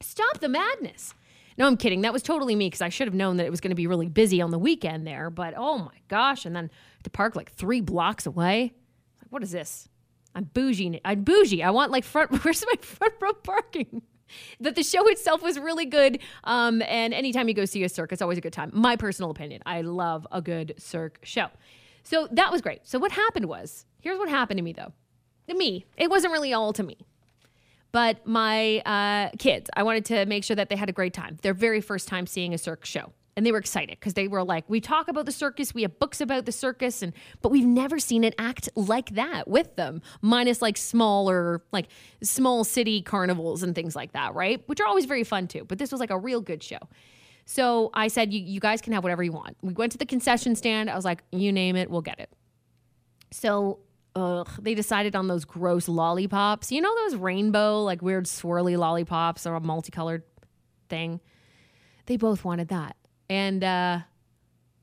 Stop 0.00 0.38
the 0.38 0.48
madness. 0.48 1.14
No, 1.58 1.66
I'm 1.66 1.76
kidding. 1.76 2.02
That 2.02 2.12
was 2.12 2.22
totally 2.22 2.54
me 2.54 2.66
because 2.66 2.80
I 2.80 2.88
should 2.88 3.08
have 3.08 3.14
known 3.14 3.36
that 3.36 3.46
it 3.46 3.50
was 3.50 3.60
going 3.60 3.72
to 3.72 3.76
be 3.76 3.88
really 3.88 4.08
busy 4.08 4.40
on 4.40 4.52
the 4.52 4.58
weekend 4.58 5.06
there. 5.06 5.28
But 5.28 5.54
oh 5.56 5.78
my 5.78 5.98
gosh. 6.06 6.46
And 6.46 6.54
then 6.54 6.70
to 7.02 7.10
park 7.10 7.34
like 7.34 7.52
three 7.52 7.80
blocks 7.80 8.26
away. 8.26 8.72
Like, 9.20 9.30
what 9.30 9.42
is 9.42 9.50
this? 9.50 9.88
I'm 10.34 10.44
bougie. 10.44 11.00
I'm 11.04 11.24
bougie. 11.24 11.64
I 11.64 11.70
want 11.70 11.90
like 11.90 12.04
front. 12.04 12.30
Where's 12.44 12.64
my 12.64 12.80
front 12.80 13.14
row 13.20 13.32
parking? 13.32 14.02
that 14.60 14.74
the 14.74 14.82
show 14.82 15.08
itself 15.08 15.42
was 15.42 15.58
really 15.58 15.86
good. 15.86 16.20
Um, 16.44 16.82
and 16.82 17.14
anytime 17.14 17.48
you 17.48 17.54
go 17.54 17.64
see 17.64 17.82
a 17.84 17.88
circus, 17.88 18.16
it's 18.16 18.22
always 18.22 18.38
a 18.38 18.42
good 18.42 18.52
time. 18.52 18.70
My 18.72 18.96
personal 18.96 19.30
opinion. 19.30 19.62
I 19.66 19.80
love 19.80 20.26
a 20.30 20.40
good 20.40 20.74
Cirque 20.78 21.18
show. 21.22 21.48
So 22.02 22.28
that 22.32 22.52
was 22.52 22.60
great. 22.60 22.80
So 22.84 22.98
what 22.98 23.12
happened 23.12 23.46
was, 23.46 23.84
here's 24.00 24.18
what 24.18 24.28
happened 24.28 24.58
to 24.58 24.64
me 24.64 24.72
though. 24.72 24.92
To 25.48 25.54
me, 25.54 25.86
it 25.96 26.10
wasn't 26.10 26.32
really 26.32 26.52
all 26.52 26.72
to 26.74 26.82
me. 26.82 26.98
But 27.90 28.26
my 28.26 28.78
uh, 28.80 29.30
kids, 29.38 29.70
I 29.74 29.82
wanted 29.82 30.04
to 30.06 30.26
make 30.26 30.44
sure 30.44 30.56
that 30.56 30.68
they 30.68 30.76
had 30.76 30.88
a 30.88 30.92
great 30.92 31.14
time. 31.14 31.38
Their 31.42 31.54
very 31.54 31.80
first 31.80 32.08
time 32.08 32.26
seeing 32.26 32.52
a 32.52 32.58
Cirque 32.58 32.84
show 32.84 33.12
and 33.38 33.46
they 33.46 33.52
were 33.52 33.58
excited 33.58 34.00
because 34.00 34.14
they 34.14 34.26
were 34.26 34.42
like, 34.42 34.68
"We 34.68 34.80
talk 34.80 35.06
about 35.06 35.24
the 35.24 35.30
circus, 35.30 35.72
we 35.72 35.82
have 35.82 36.00
books 36.00 36.20
about 36.20 36.44
the 36.44 36.50
circus, 36.50 37.02
and 37.02 37.12
but 37.40 37.50
we've 37.50 37.64
never 37.64 38.00
seen 38.00 38.24
it 38.24 38.34
act 38.36 38.68
like 38.74 39.10
that 39.10 39.46
with 39.46 39.76
them, 39.76 40.02
minus 40.20 40.60
like 40.60 40.76
smaller, 40.76 41.62
like 41.70 41.86
small 42.20 42.64
city 42.64 43.00
carnivals 43.00 43.62
and 43.62 43.76
things 43.76 43.94
like 43.94 44.10
that, 44.10 44.34
right? 44.34 44.60
Which 44.66 44.80
are 44.80 44.88
always 44.88 45.04
very 45.04 45.22
fun 45.22 45.46
too. 45.46 45.64
But 45.64 45.78
this 45.78 45.92
was 45.92 46.00
like 46.00 46.10
a 46.10 46.18
real 46.18 46.40
good 46.40 46.64
show. 46.64 46.80
So 47.44 47.90
I 47.94 48.08
said, 48.08 48.32
you, 48.32 48.40
you 48.40 48.58
guys 48.58 48.80
can 48.80 48.92
have 48.92 49.04
whatever 49.04 49.22
you 49.22 49.30
want. 49.30 49.56
We 49.62 49.72
went 49.72 49.92
to 49.92 49.98
the 49.98 50.06
concession 50.06 50.56
stand. 50.56 50.90
I 50.90 50.96
was 50.96 51.04
like, 51.04 51.22
you 51.30 51.52
name 51.52 51.76
it, 51.76 51.88
we'll 51.88 52.00
get 52.00 52.18
it. 52.18 52.30
So 53.30 53.78
ugh, 54.18 54.50
they 54.60 54.74
decided 54.74 55.14
on 55.14 55.28
those 55.28 55.44
gross 55.44 55.88
lollipops. 55.88 56.72
You 56.72 56.80
know 56.80 56.94
those 57.04 57.16
rainbow, 57.16 57.82
like 57.82 58.02
weird 58.02 58.26
swirly 58.26 58.76
lollipops 58.76 59.46
or 59.46 59.54
a 59.54 59.60
multicolored 59.60 60.24
thing? 60.88 61.20
They 62.06 62.16
both 62.16 62.44
wanted 62.44 62.68
that. 62.68 62.96
And 63.30 63.62
uh, 63.62 64.00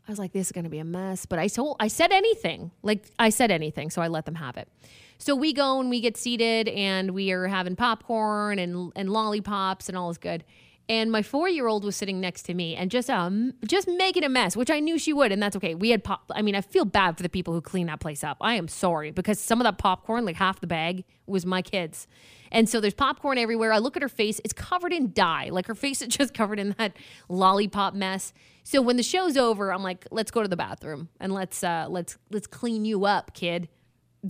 I 0.07 0.11
was 0.11 0.19
like, 0.19 0.31
this 0.31 0.47
is 0.47 0.51
to 0.51 0.69
be 0.69 0.79
a 0.79 0.85
mess. 0.85 1.25
But 1.25 1.39
I 1.39 1.47
told, 1.47 1.77
I 1.79 1.87
said 1.87 2.11
anything. 2.11 2.71
Like, 2.83 3.05
I 3.17 3.29
said 3.29 3.51
anything. 3.51 3.89
So 3.89 4.01
I 4.01 4.07
let 4.07 4.25
them 4.25 4.35
have 4.35 4.57
it. 4.57 4.69
So 5.17 5.35
we 5.35 5.53
go 5.53 5.79
and 5.79 5.89
we 5.89 6.01
get 6.01 6.17
seated 6.17 6.67
and 6.69 7.11
we 7.11 7.31
are 7.31 7.47
having 7.47 7.75
popcorn 7.75 8.59
and, 8.59 8.91
and 8.95 9.09
lollipops 9.09 9.89
and 9.89 9.97
all 9.97 10.09
is 10.09 10.17
good. 10.17 10.43
And 10.87 11.11
my 11.11 11.23
four 11.23 11.49
year 11.49 11.67
old 11.67 11.83
was 11.83 11.95
sitting 11.95 12.19
next 12.19 12.43
to 12.43 12.53
me 12.53 12.75
and 12.75 12.91
just 12.91 13.09
um 13.09 13.53
just 13.65 13.87
making 13.87 14.23
a 14.23 14.29
mess, 14.29 14.55
which 14.55 14.69
I 14.69 14.79
knew 14.79 14.99
she 14.99 15.13
would, 15.13 15.31
and 15.31 15.41
that's 15.41 15.55
okay. 15.55 15.73
We 15.73 15.89
had 15.89 16.03
pop. 16.03 16.31
I 16.35 16.41
mean, 16.41 16.55
I 16.55 16.61
feel 16.61 16.85
bad 16.85 17.17
for 17.17 17.23
the 17.23 17.29
people 17.29 17.53
who 17.53 17.61
clean 17.61 17.87
that 17.87 17.99
place 17.99 18.23
up. 18.23 18.37
I 18.41 18.55
am 18.55 18.67
sorry 18.67 19.11
because 19.11 19.39
some 19.39 19.59
of 19.59 19.65
that 19.65 19.79
popcorn, 19.79 20.25
like 20.25 20.35
half 20.35 20.59
the 20.59 20.67
bag, 20.67 21.03
was 21.25 21.45
my 21.45 21.61
kids. 21.63 22.07
And 22.51 22.69
so 22.69 22.79
there's 22.79 22.93
popcorn 22.93 23.39
everywhere. 23.39 23.73
I 23.73 23.79
look 23.79 23.95
at 23.95 24.03
her 24.03 24.09
face; 24.09 24.39
it's 24.43 24.53
covered 24.53 24.93
in 24.93 25.11
dye. 25.11 25.49
Like 25.49 25.65
her 25.65 25.75
face 25.75 26.03
is 26.03 26.07
just 26.15 26.35
covered 26.35 26.59
in 26.59 26.75
that 26.77 26.95
lollipop 27.29 27.95
mess. 27.95 28.31
So 28.63 28.81
when 28.81 28.97
the 28.97 29.03
show's 29.03 29.37
over, 29.37 29.73
I'm 29.73 29.83
like, 29.83 30.07
let's 30.11 30.31
go 30.31 30.41
to 30.43 30.47
the 30.47 30.57
bathroom 30.57 31.09
and 31.19 31.33
let's 31.33 31.63
uh, 31.63 31.87
let's 31.89 32.17
let's 32.29 32.47
clean 32.47 32.85
you 32.85 33.05
up, 33.05 33.33
kid. 33.33 33.69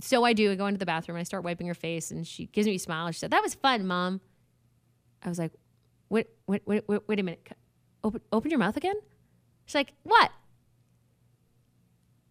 So 0.00 0.24
I 0.24 0.32
do. 0.32 0.52
I 0.52 0.54
go 0.54 0.66
into 0.66 0.78
the 0.78 0.86
bathroom. 0.86 1.18
I 1.18 1.22
start 1.22 1.44
wiping 1.44 1.66
her 1.66 1.74
face, 1.74 2.10
and 2.10 2.26
she 2.26 2.46
gives 2.46 2.66
me 2.66 2.76
a 2.76 2.78
smile. 2.78 3.10
She 3.12 3.18
said, 3.18 3.30
"That 3.30 3.42
was 3.42 3.54
fun, 3.54 3.86
mom." 3.86 4.22
I 5.22 5.28
was 5.28 5.38
like, 5.38 5.52
wait, 6.46 6.62
wait, 6.66 6.88
wait, 6.88 7.00
wait, 7.06 7.20
a 7.20 7.22
minute. 7.22 7.48
Open, 8.04 8.20
open 8.32 8.50
your 8.50 8.58
mouth 8.58 8.76
again. 8.76 8.96
She's 9.66 9.74
like, 9.74 9.92
what? 10.02 10.30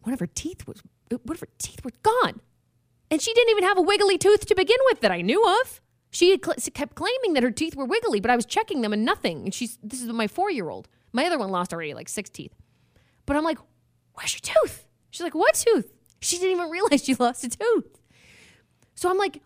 One 0.01 0.13
of 0.13 0.19
her 0.19 0.27
teeth 0.27 0.67
was, 0.67 0.81
one 1.09 1.35
of 1.35 1.39
her 1.39 1.49
teeth 1.57 1.83
were 1.83 1.91
gone. 2.03 2.41
And 3.11 3.21
she 3.21 3.33
didn't 3.33 3.51
even 3.51 3.63
have 3.63 3.77
a 3.77 3.81
wiggly 3.81 4.17
tooth 4.17 4.45
to 4.47 4.55
begin 4.55 4.77
with 4.85 5.01
that 5.01 5.11
I 5.11 5.21
knew 5.21 5.43
of. 5.61 5.81
She 6.11 6.31
had 6.31 6.45
cl- 6.45 6.57
kept 6.73 6.95
claiming 6.95 7.33
that 7.33 7.43
her 7.43 7.51
teeth 7.51 7.75
were 7.75 7.85
wiggly, 7.85 8.19
but 8.19 8.31
I 8.31 8.35
was 8.35 8.45
checking 8.45 8.81
them 8.81 8.93
and 8.93 9.03
nothing. 9.03 9.43
And 9.45 9.53
she's, 9.53 9.77
this 9.83 10.01
is 10.01 10.07
my 10.09 10.27
four 10.27 10.49
year 10.49 10.69
old. 10.69 10.87
My 11.11 11.25
other 11.25 11.37
one 11.37 11.49
lost 11.49 11.73
already 11.73 11.93
like 11.93 12.09
six 12.09 12.29
teeth. 12.29 12.53
But 13.25 13.35
I'm 13.35 13.43
like, 13.43 13.57
where's 14.13 14.33
your 14.33 14.55
tooth? 14.55 14.85
She's 15.11 15.23
like, 15.23 15.35
what 15.35 15.55
tooth? 15.55 15.91
She 16.21 16.37
didn't 16.37 16.57
even 16.57 16.69
realize 16.69 17.03
she 17.03 17.15
lost 17.15 17.43
a 17.43 17.49
tooth. 17.49 17.99
So 18.95 19.09
I'm 19.09 19.17
like, 19.17 19.41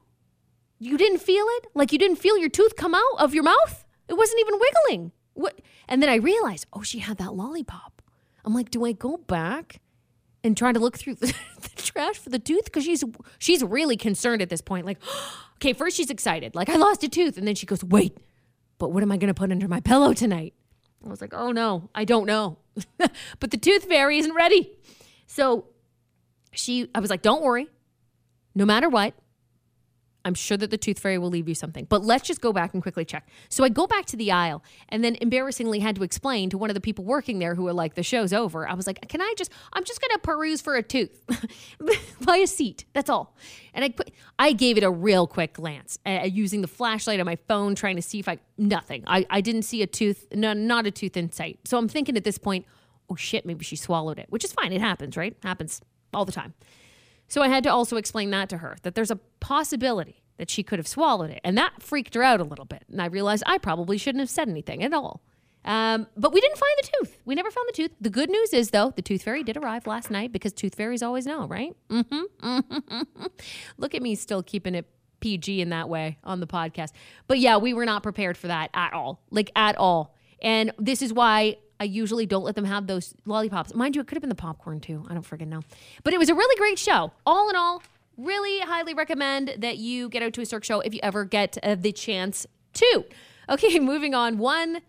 you 0.77 0.97
didn't 0.97 1.19
feel 1.19 1.45
it? 1.47 1.67
Like 1.73 1.91
you 1.91 1.99
didn't 1.99 2.17
feel 2.17 2.37
your 2.37 2.49
tooth 2.49 2.75
come 2.75 2.95
out 2.95 3.19
of 3.19 3.33
your 3.33 3.43
mouth? 3.43 3.85
It 4.09 4.17
wasn't 4.17 4.41
even 4.41 4.59
wiggling. 4.59 5.11
What? 5.33 5.61
And 5.87 6.01
then 6.01 6.09
I 6.09 6.15
realized, 6.15 6.65
oh, 6.73 6.81
she 6.81 6.99
had 6.99 7.17
that 7.17 7.33
lollipop. 7.33 8.01
I'm 8.43 8.53
like, 8.53 8.71
do 8.71 8.85
I 8.85 8.91
go 8.91 9.17
back 9.17 9.79
and 10.43 10.57
try 10.57 10.71
to 10.71 10.79
look 10.79 10.97
through 10.97 11.15
the, 11.15 11.33
trash 11.75 12.17
for 12.17 12.29
the 12.29 12.39
tooth? 12.39 12.65
Because 12.65 12.83
she's 12.83 13.03
she's 13.37 13.63
really 13.63 13.95
concerned 13.97 14.41
at 14.41 14.49
this 14.49 14.61
point. 14.61 14.85
Like, 14.85 14.99
okay, 15.57 15.73
first 15.73 15.95
she's 15.95 16.09
excited, 16.09 16.55
like 16.55 16.69
I 16.69 16.75
lost 16.75 17.03
a 17.03 17.09
tooth, 17.09 17.37
and 17.37 17.47
then 17.47 17.55
she 17.55 17.65
goes, 17.65 17.83
wait, 17.83 18.17
but 18.77 18.91
what 18.91 19.03
am 19.03 19.11
I 19.11 19.17
going 19.17 19.27
to 19.27 19.33
put 19.33 19.51
under 19.51 19.67
my 19.67 19.79
pillow 19.79 20.13
tonight? 20.13 20.53
I 21.05 21.09
was 21.09 21.21
like, 21.21 21.33
oh 21.33 21.51
no, 21.51 21.89
I 21.95 22.05
don't 22.05 22.25
know. 22.25 22.57
but 23.39 23.51
the 23.51 23.57
tooth 23.57 23.85
fairy 23.85 24.17
isn't 24.17 24.33
ready. 24.33 24.71
So 25.27 25.65
she, 26.51 26.89
I 26.93 26.99
was 26.99 27.09
like, 27.09 27.21
don't 27.21 27.41
worry. 27.41 27.67
No 28.55 28.65
matter 28.65 28.89
what, 28.89 29.13
I'm 30.25 30.33
sure 30.33 30.57
that 30.57 30.69
the 30.69 30.77
tooth 30.77 30.99
fairy 30.99 31.17
will 31.17 31.29
leave 31.29 31.47
you 31.47 31.55
something. 31.55 31.85
But 31.85 32.03
let's 32.03 32.27
just 32.27 32.41
go 32.41 32.51
back 32.51 32.73
and 32.73 32.83
quickly 32.83 33.05
check. 33.05 33.27
So 33.47 33.63
I 33.63 33.69
go 33.69 33.87
back 33.87 34.05
to 34.07 34.17
the 34.17 34.31
aisle 34.31 34.63
and 34.89 35.03
then 35.03 35.15
embarrassingly 35.21 35.79
had 35.79 35.95
to 35.95 36.03
explain 36.03 36.49
to 36.49 36.57
one 36.57 36.69
of 36.69 36.73
the 36.73 36.81
people 36.81 37.05
working 37.05 37.39
there 37.39 37.55
who 37.55 37.63
were 37.63 37.73
like, 37.73 37.95
the 37.95 38.03
show's 38.03 38.33
over. 38.33 38.67
I 38.67 38.73
was 38.73 38.85
like, 38.85 39.07
can 39.07 39.21
I 39.21 39.33
just, 39.37 39.51
I'm 39.71 39.83
just 39.83 40.01
going 40.01 40.11
to 40.11 40.19
peruse 40.19 40.61
for 40.61 40.75
a 40.75 40.83
tooth 40.83 41.23
by 42.21 42.37
a 42.37 42.47
seat. 42.47 42.85
That's 42.93 43.09
all. 43.09 43.35
And 43.73 43.85
I, 43.85 43.93
I 44.37 44.51
gave 44.51 44.77
it 44.77 44.83
a 44.83 44.91
real 44.91 45.25
quick 45.25 45.53
glance 45.53 45.97
uh, 46.05 46.21
using 46.25 46.61
the 46.61 46.67
flashlight 46.67 47.19
on 47.19 47.25
my 47.25 47.37
phone, 47.47 47.75
trying 47.75 47.95
to 47.95 48.01
see 48.01 48.19
if 48.19 48.27
I, 48.27 48.39
nothing. 48.57 49.03
I, 49.07 49.25
I 49.29 49.41
didn't 49.41 49.63
see 49.63 49.81
a 49.81 49.87
tooth, 49.87 50.27
no, 50.33 50.53
not 50.53 50.85
a 50.85 50.91
tooth 50.91 51.15
in 51.15 51.31
sight. 51.31 51.59
So 51.65 51.77
I'm 51.77 51.87
thinking 51.87 52.17
at 52.17 52.23
this 52.23 52.37
point, 52.37 52.65
oh 53.09 53.15
shit, 53.15 53.45
maybe 53.45 53.63
she 53.63 53.75
swallowed 53.75 54.19
it, 54.19 54.27
which 54.29 54.43
is 54.43 54.51
fine. 54.51 54.73
It 54.73 54.81
happens, 54.81 55.15
right? 55.15 55.35
Happens 55.43 55.81
all 56.13 56.25
the 56.25 56.31
time. 56.31 56.53
So 57.29 57.41
I 57.41 57.47
had 57.47 57.63
to 57.63 57.69
also 57.71 57.95
explain 57.95 58.31
that 58.31 58.49
to 58.49 58.57
her 58.57 58.75
that 58.81 58.95
there's 58.95 59.11
a 59.11 59.19
possibility 59.39 60.23
that 60.37 60.49
she 60.49 60.63
could 60.63 60.79
have 60.79 60.87
swallowed 60.87 61.29
it. 61.29 61.39
And 61.43 61.57
that 61.57 61.81
freaked 61.81 62.15
her 62.15 62.23
out 62.23 62.39
a 62.39 62.43
little 62.43 62.65
bit. 62.65 62.83
And 62.89 63.01
I 63.01 63.05
realized 63.05 63.43
I 63.45 63.57
probably 63.57 63.97
shouldn't 63.97 64.21
have 64.21 64.29
said 64.29 64.49
anything 64.49 64.83
at 64.83 64.93
all. 64.93 65.21
Um, 65.65 66.07
but 66.17 66.33
we 66.33 66.41
didn't 66.41 66.57
find 66.57 66.71
the 66.81 66.89
tooth. 66.97 67.19
We 67.25 67.35
never 67.35 67.51
found 67.51 67.67
the 67.67 67.73
tooth. 67.73 67.91
The 67.99 68.09
good 68.09 68.29
news 68.29 68.53
is, 68.53 68.71
though, 68.71 68.91
the 68.95 69.01
tooth 69.01 69.23
fairy 69.23 69.43
did 69.43 69.57
arrive 69.57 69.85
last 69.85 70.09
night 70.09 70.31
because 70.31 70.53
tooth 70.53 70.75
fairies 70.75 71.03
always 71.03 71.25
know, 71.27 71.47
right? 71.47 71.75
Mm-hmm. 71.89 72.21
mm-hmm. 72.41 73.25
Look 73.77 73.93
at 73.93 74.01
me 74.01 74.15
still 74.15 74.41
keeping 74.41 74.73
it 74.73 74.87
PG 75.19 75.59
in 75.59 75.69
that 75.69 75.89
way 75.89 76.17
on 76.23 76.39
the 76.39 76.47
podcast. 76.47 76.91
But 77.27 77.39
yeah, 77.39 77.57
we 77.57 77.73
were 77.73 77.85
not 77.85 78.01
prepared 78.01 78.37
for 78.37 78.47
that 78.47 78.69
at 78.73 78.93
all. 78.93 79.21
Like, 79.29 79.51
at 79.55 79.75
all. 79.75 80.15
And 80.41 80.71
this 80.79 81.01
is 81.01 81.11
why 81.11 81.57
I 81.79 81.85
usually 81.85 82.25
don't 82.25 82.43
let 82.43 82.55
them 82.55 82.65
have 82.65 82.87
those 82.87 83.13
lollipops. 83.25 83.73
Mind 83.73 83.95
you, 83.95 84.01
it 84.01 84.07
could 84.07 84.15
have 84.15 84.21
been 84.21 84.29
the 84.29 84.35
popcorn 84.35 84.79
too. 84.79 85.05
I 85.09 85.13
don't 85.13 85.27
friggin' 85.27 85.47
know. 85.47 85.61
But 86.03 86.13
it 86.13 86.17
was 86.19 86.29
a 86.29 86.35
really 86.35 86.55
great 86.57 86.77
show. 86.77 87.11
All 87.25 87.49
in 87.49 87.55
all, 87.55 87.81
really 88.17 88.59
highly 88.59 88.93
recommend 88.93 89.55
that 89.59 89.77
you 89.77 90.09
get 90.09 90.21
out 90.21 90.33
to 90.33 90.41
a 90.41 90.45
Cirque 90.45 90.65
show 90.65 90.81
if 90.81 90.93
you 90.93 90.99
ever 91.01 91.23
get 91.23 91.57
uh, 91.63 91.75
the 91.75 91.91
chance 91.91 92.45
to. 92.73 93.05
Okay, 93.49 93.79
moving 93.79 94.13
on. 94.13 94.37
One 94.37 94.81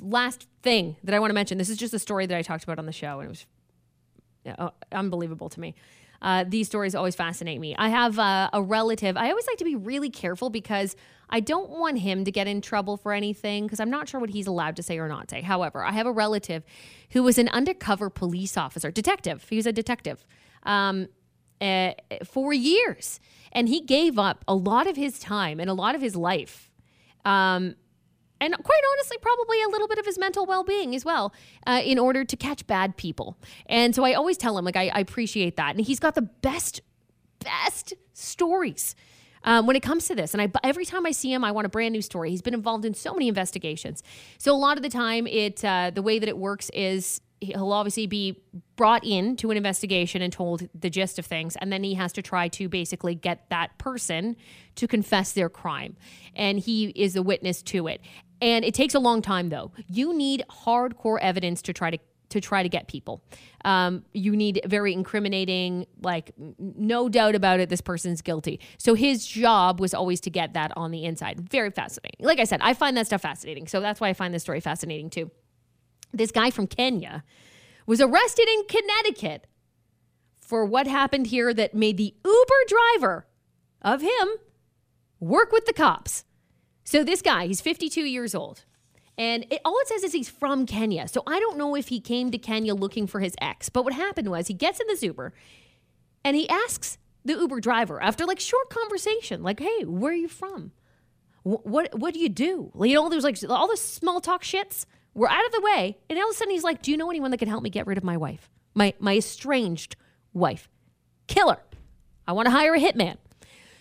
last 0.00 0.48
thing 0.62 0.96
that 1.04 1.14
I 1.14 1.18
want 1.18 1.30
to 1.30 1.34
mention. 1.34 1.58
This 1.58 1.68
is 1.68 1.76
just 1.76 1.94
a 1.94 1.98
story 1.98 2.26
that 2.26 2.36
I 2.36 2.42
talked 2.42 2.64
about 2.64 2.78
on 2.78 2.86
the 2.86 2.92
show, 2.92 3.20
and 3.20 3.26
it 3.26 3.28
was 3.28 3.46
uh, 4.58 4.70
unbelievable 4.92 5.48
to 5.50 5.60
me. 5.60 5.74
Uh, 6.20 6.44
these 6.46 6.66
stories 6.66 6.94
always 6.94 7.14
fascinate 7.14 7.60
me. 7.60 7.76
I 7.76 7.90
have 7.90 8.18
uh, 8.18 8.48
a 8.52 8.62
relative. 8.62 9.16
I 9.16 9.28
always 9.28 9.46
like 9.46 9.58
to 9.58 9.64
be 9.64 9.76
really 9.76 10.10
careful 10.10 10.48
because 10.48 10.96
I 11.36 11.40
don't 11.40 11.70
want 11.82 11.96
him 11.98 12.24
to 12.24 12.32
get 12.38 12.46
in 12.46 12.60
trouble 12.60 12.96
for 12.96 13.12
anything 13.12 13.66
because 13.66 13.80
I'm 13.82 13.90
not 13.90 14.08
sure 14.08 14.20
what 14.20 14.30
he's 14.30 14.48
allowed 14.54 14.76
to 14.76 14.82
say 14.82 14.96
or 14.98 15.08
not 15.08 15.30
say. 15.30 15.40
However, 15.42 15.78
I 15.90 15.92
have 15.98 16.06
a 16.06 16.12
relative 16.24 16.62
who 17.12 17.22
was 17.28 17.36
an 17.38 17.48
undercover 17.48 18.08
police 18.08 18.56
officer, 18.64 18.90
detective. 18.90 19.38
He 19.50 19.56
was 19.56 19.66
a 19.66 19.72
detective 19.72 20.18
um, 20.62 20.96
uh, 21.60 21.92
for 22.24 22.52
years. 22.52 23.20
And 23.56 23.68
he 23.68 23.80
gave 23.80 24.14
up 24.18 24.44
a 24.46 24.54
lot 24.54 24.86
of 24.86 24.96
his 24.96 25.18
time 25.18 25.56
and 25.62 25.68
a 25.68 25.74
lot 25.84 25.94
of 25.94 26.00
his 26.00 26.14
life 26.16 26.70
Um, 27.24 27.74
and 28.40 28.54
quite 28.62 28.80
honestly, 28.92 29.16
probably 29.22 29.62
a 29.62 29.68
little 29.68 29.88
bit 29.88 29.98
of 29.98 30.06
his 30.06 30.18
mental 30.18 30.44
well 30.44 30.64
being 30.64 30.94
as 30.94 31.04
well, 31.04 31.32
uh, 31.66 31.80
in 31.84 31.98
order 31.98 32.24
to 32.24 32.36
catch 32.36 32.66
bad 32.66 32.96
people. 32.96 33.36
And 33.66 33.94
so 33.94 34.04
I 34.04 34.12
always 34.14 34.36
tell 34.36 34.58
him, 34.58 34.64
like, 34.64 34.76
I, 34.76 34.88
I 34.88 35.00
appreciate 35.00 35.56
that. 35.56 35.74
And 35.76 35.84
he's 35.84 36.00
got 36.00 36.14
the 36.14 36.22
best, 36.22 36.82
best 37.40 37.94
stories. 38.12 38.94
Um, 39.46 39.66
when 39.66 39.76
it 39.76 39.82
comes 39.82 40.06
to 40.08 40.14
this. 40.14 40.32
And 40.32 40.40
I, 40.40 40.50
every 40.62 40.86
time 40.86 41.04
I 41.04 41.10
see 41.10 41.30
him, 41.30 41.44
I 41.44 41.52
want 41.52 41.66
a 41.66 41.68
brand 41.68 41.92
new 41.92 42.00
story. 42.00 42.30
He's 42.30 42.40
been 42.40 42.54
involved 42.54 42.86
in 42.86 42.94
so 42.94 43.12
many 43.12 43.28
investigations. 43.28 44.02
So 44.38 44.54
a 44.54 44.56
lot 44.56 44.78
of 44.78 44.82
the 44.82 44.88
time, 44.88 45.26
it 45.26 45.62
uh, 45.62 45.90
the 45.94 46.00
way 46.00 46.18
that 46.18 46.28
it 46.30 46.38
works 46.38 46.70
is 46.70 47.20
he'll 47.44 47.72
obviously 47.72 48.06
be 48.06 48.40
brought 48.76 49.04
in 49.04 49.36
to 49.36 49.50
an 49.50 49.56
investigation 49.56 50.22
and 50.22 50.32
told 50.32 50.68
the 50.74 50.90
gist 50.90 51.18
of 51.18 51.26
things 51.26 51.56
and 51.56 51.72
then 51.72 51.84
he 51.84 51.94
has 51.94 52.12
to 52.12 52.22
try 52.22 52.48
to 52.48 52.68
basically 52.68 53.14
get 53.14 53.48
that 53.50 53.76
person 53.78 54.36
to 54.74 54.88
confess 54.88 55.32
their 55.32 55.48
crime 55.48 55.96
and 56.34 56.58
he 56.58 56.86
is 56.90 57.16
a 57.16 57.22
witness 57.22 57.62
to 57.62 57.86
it 57.86 58.00
and 58.40 58.64
it 58.64 58.74
takes 58.74 58.94
a 58.94 58.98
long 58.98 59.22
time 59.22 59.48
though 59.48 59.70
you 59.88 60.16
need 60.16 60.44
hardcore 60.64 61.18
evidence 61.20 61.62
to 61.62 61.72
try 61.72 61.90
to 61.90 61.98
to 62.34 62.40
try 62.40 62.64
to 62.64 62.68
get 62.68 62.88
people. 62.88 63.22
Um, 63.64 64.04
you 64.12 64.34
need 64.34 64.60
very 64.66 64.92
incriminating 64.92 65.86
like 66.02 66.32
no 66.58 67.08
doubt 67.08 67.36
about 67.36 67.60
it 67.60 67.68
this 67.68 67.80
person's 67.80 68.22
guilty. 68.22 68.58
So 68.76 68.94
his 68.94 69.24
job 69.24 69.80
was 69.80 69.94
always 69.94 70.20
to 70.22 70.30
get 70.30 70.54
that 70.54 70.72
on 70.76 70.90
the 70.90 71.04
inside. 71.04 71.38
Very 71.48 71.70
fascinating. 71.70 72.26
Like 72.26 72.40
i 72.40 72.44
said 72.44 72.60
i 72.60 72.74
find 72.74 72.96
that 72.96 73.06
stuff 73.06 73.22
fascinating. 73.22 73.68
So 73.68 73.80
that's 73.80 74.00
why 74.00 74.08
i 74.08 74.12
find 74.12 74.34
this 74.34 74.42
story 74.42 74.60
fascinating 74.60 75.10
too. 75.10 75.30
This 76.12 76.32
guy 76.32 76.50
from 76.50 76.66
Kenya 76.66 77.22
was 77.86 78.00
arrested 78.00 78.48
in 78.48 78.64
Connecticut 78.68 79.46
for 80.40 80.64
what 80.64 80.86
happened 80.88 81.28
here 81.28 81.54
that 81.54 81.74
made 81.74 81.96
the 81.96 82.14
Uber 82.24 82.60
driver 82.68 83.26
of 83.80 84.02
him 84.02 84.28
work 85.20 85.52
with 85.52 85.66
the 85.66 85.72
cops. 85.72 86.24
So 86.82 87.04
this 87.04 87.22
guy, 87.22 87.46
he's 87.46 87.60
52 87.60 88.02
years 88.02 88.34
old. 88.34 88.64
And 89.16 89.46
it, 89.50 89.60
all 89.64 89.78
it 89.80 89.88
says 89.88 90.02
is 90.02 90.12
he's 90.12 90.28
from 90.28 90.66
Kenya. 90.66 91.06
So 91.06 91.22
I 91.26 91.38
don't 91.38 91.56
know 91.56 91.76
if 91.76 91.88
he 91.88 92.00
came 92.00 92.30
to 92.32 92.38
Kenya 92.38 92.74
looking 92.74 93.06
for 93.06 93.20
his 93.20 93.34
ex. 93.40 93.68
But 93.68 93.84
what 93.84 93.92
happened 93.92 94.28
was 94.28 94.48
he 94.48 94.54
gets 94.54 94.80
in 94.80 94.86
this 94.88 95.02
Uber 95.02 95.32
and 96.24 96.36
he 96.36 96.48
asks 96.48 96.98
the 97.24 97.34
Uber 97.34 97.60
driver 97.60 98.02
after 98.02 98.26
like 98.26 98.40
short 98.40 98.70
conversation, 98.70 99.42
like, 99.42 99.60
"Hey, 99.60 99.84
where 99.84 100.12
are 100.12 100.16
you 100.16 100.28
from? 100.28 100.72
What 101.42 101.66
what, 101.66 101.98
what 101.98 102.14
do 102.14 102.20
you 102.20 102.28
do?" 102.28 102.72
You 102.80 102.94
know, 102.94 103.08
there's 103.08 103.24
like 103.24 103.38
all 103.48 103.68
this 103.68 103.80
small 103.80 104.20
talk 104.20 104.42
shits. 104.42 104.84
We're 105.14 105.28
out 105.28 105.46
of 105.46 105.52
the 105.52 105.60
way. 105.60 105.96
And 106.10 106.18
all 106.18 106.28
of 106.28 106.34
a 106.34 106.36
sudden 106.36 106.52
he's 106.52 106.64
like, 106.64 106.82
Do 106.82 106.90
you 106.90 106.96
know 106.96 107.08
anyone 107.08 107.30
that 107.30 107.38
can 107.38 107.48
help 107.48 107.62
me 107.62 107.70
get 107.70 107.86
rid 107.86 107.98
of 107.98 108.04
my 108.04 108.16
wife? 108.16 108.50
My 108.74 108.94
my 108.98 109.16
estranged 109.16 109.96
wife. 110.32 110.68
Killer. 111.28 111.58
I 112.26 112.32
want 112.32 112.46
to 112.46 112.50
hire 112.50 112.74
a 112.74 112.80
hitman. 112.80 113.16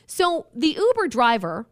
So 0.05 0.47
the 0.53 0.77
Uber 0.77 1.07
driver, 1.07 1.65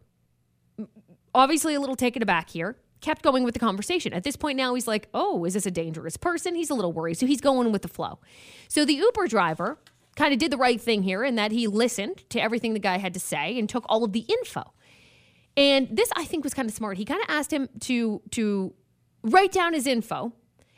obviously 1.34 1.74
a 1.74 1.80
little 1.80 1.96
taken 1.96 2.22
aback 2.22 2.50
here, 2.50 2.76
kept 3.02 3.22
going 3.22 3.44
with 3.44 3.54
the 3.54 3.60
conversation. 3.60 4.12
At 4.12 4.24
this 4.24 4.36
point 4.36 4.56
now, 4.56 4.74
he's 4.74 4.88
like, 4.88 5.08
Oh, 5.12 5.44
is 5.44 5.54
this 5.54 5.66
a 5.66 5.70
dangerous 5.70 6.16
person? 6.16 6.54
He's 6.54 6.70
a 6.70 6.74
little 6.74 6.92
worried. 6.92 7.18
So 7.18 7.26
he's 7.26 7.40
going 7.40 7.70
with 7.72 7.82
the 7.82 7.88
flow. 7.88 8.20
So 8.68 8.84
the 8.84 8.94
Uber 8.94 9.26
driver 9.26 9.78
kind 10.16 10.32
of 10.32 10.38
did 10.38 10.50
the 10.50 10.56
right 10.56 10.80
thing 10.80 11.02
here 11.02 11.24
in 11.24 11.34
that 11.36 11.52
he 11.52 11.66
listened 11.66 12.24
to 12.30 12.40
everything 12.40 12.74
the 12.74 12.80
guy 12.80 12.98
had 12.98 13.14
to 13.14 13.20
say 13.20 13.58
and 13.58 13.68
took 13.68 13.84
all 13.88 14.04
of 14.04 14.12
the 14.12 14.20
info. 14.20 14.72
And 15.56 15.88
this 15.90 16.10
I 16.16 16.24
think 16.24 16.44
was 16.44 16.54
kind 16.54 16.68
of 16.68 16.74
smart. 16.74 16.96
He 16.96 17.04
kind 17.04 17.20
of 17.20 17.26
asked 17.28 17.52
him 17.52 17.68
to 17.80 18.22
to 18.30 18.74
write 19.22 19.52
down 19.52 19.74
his 19.74 19.86
info. 19.86 20.32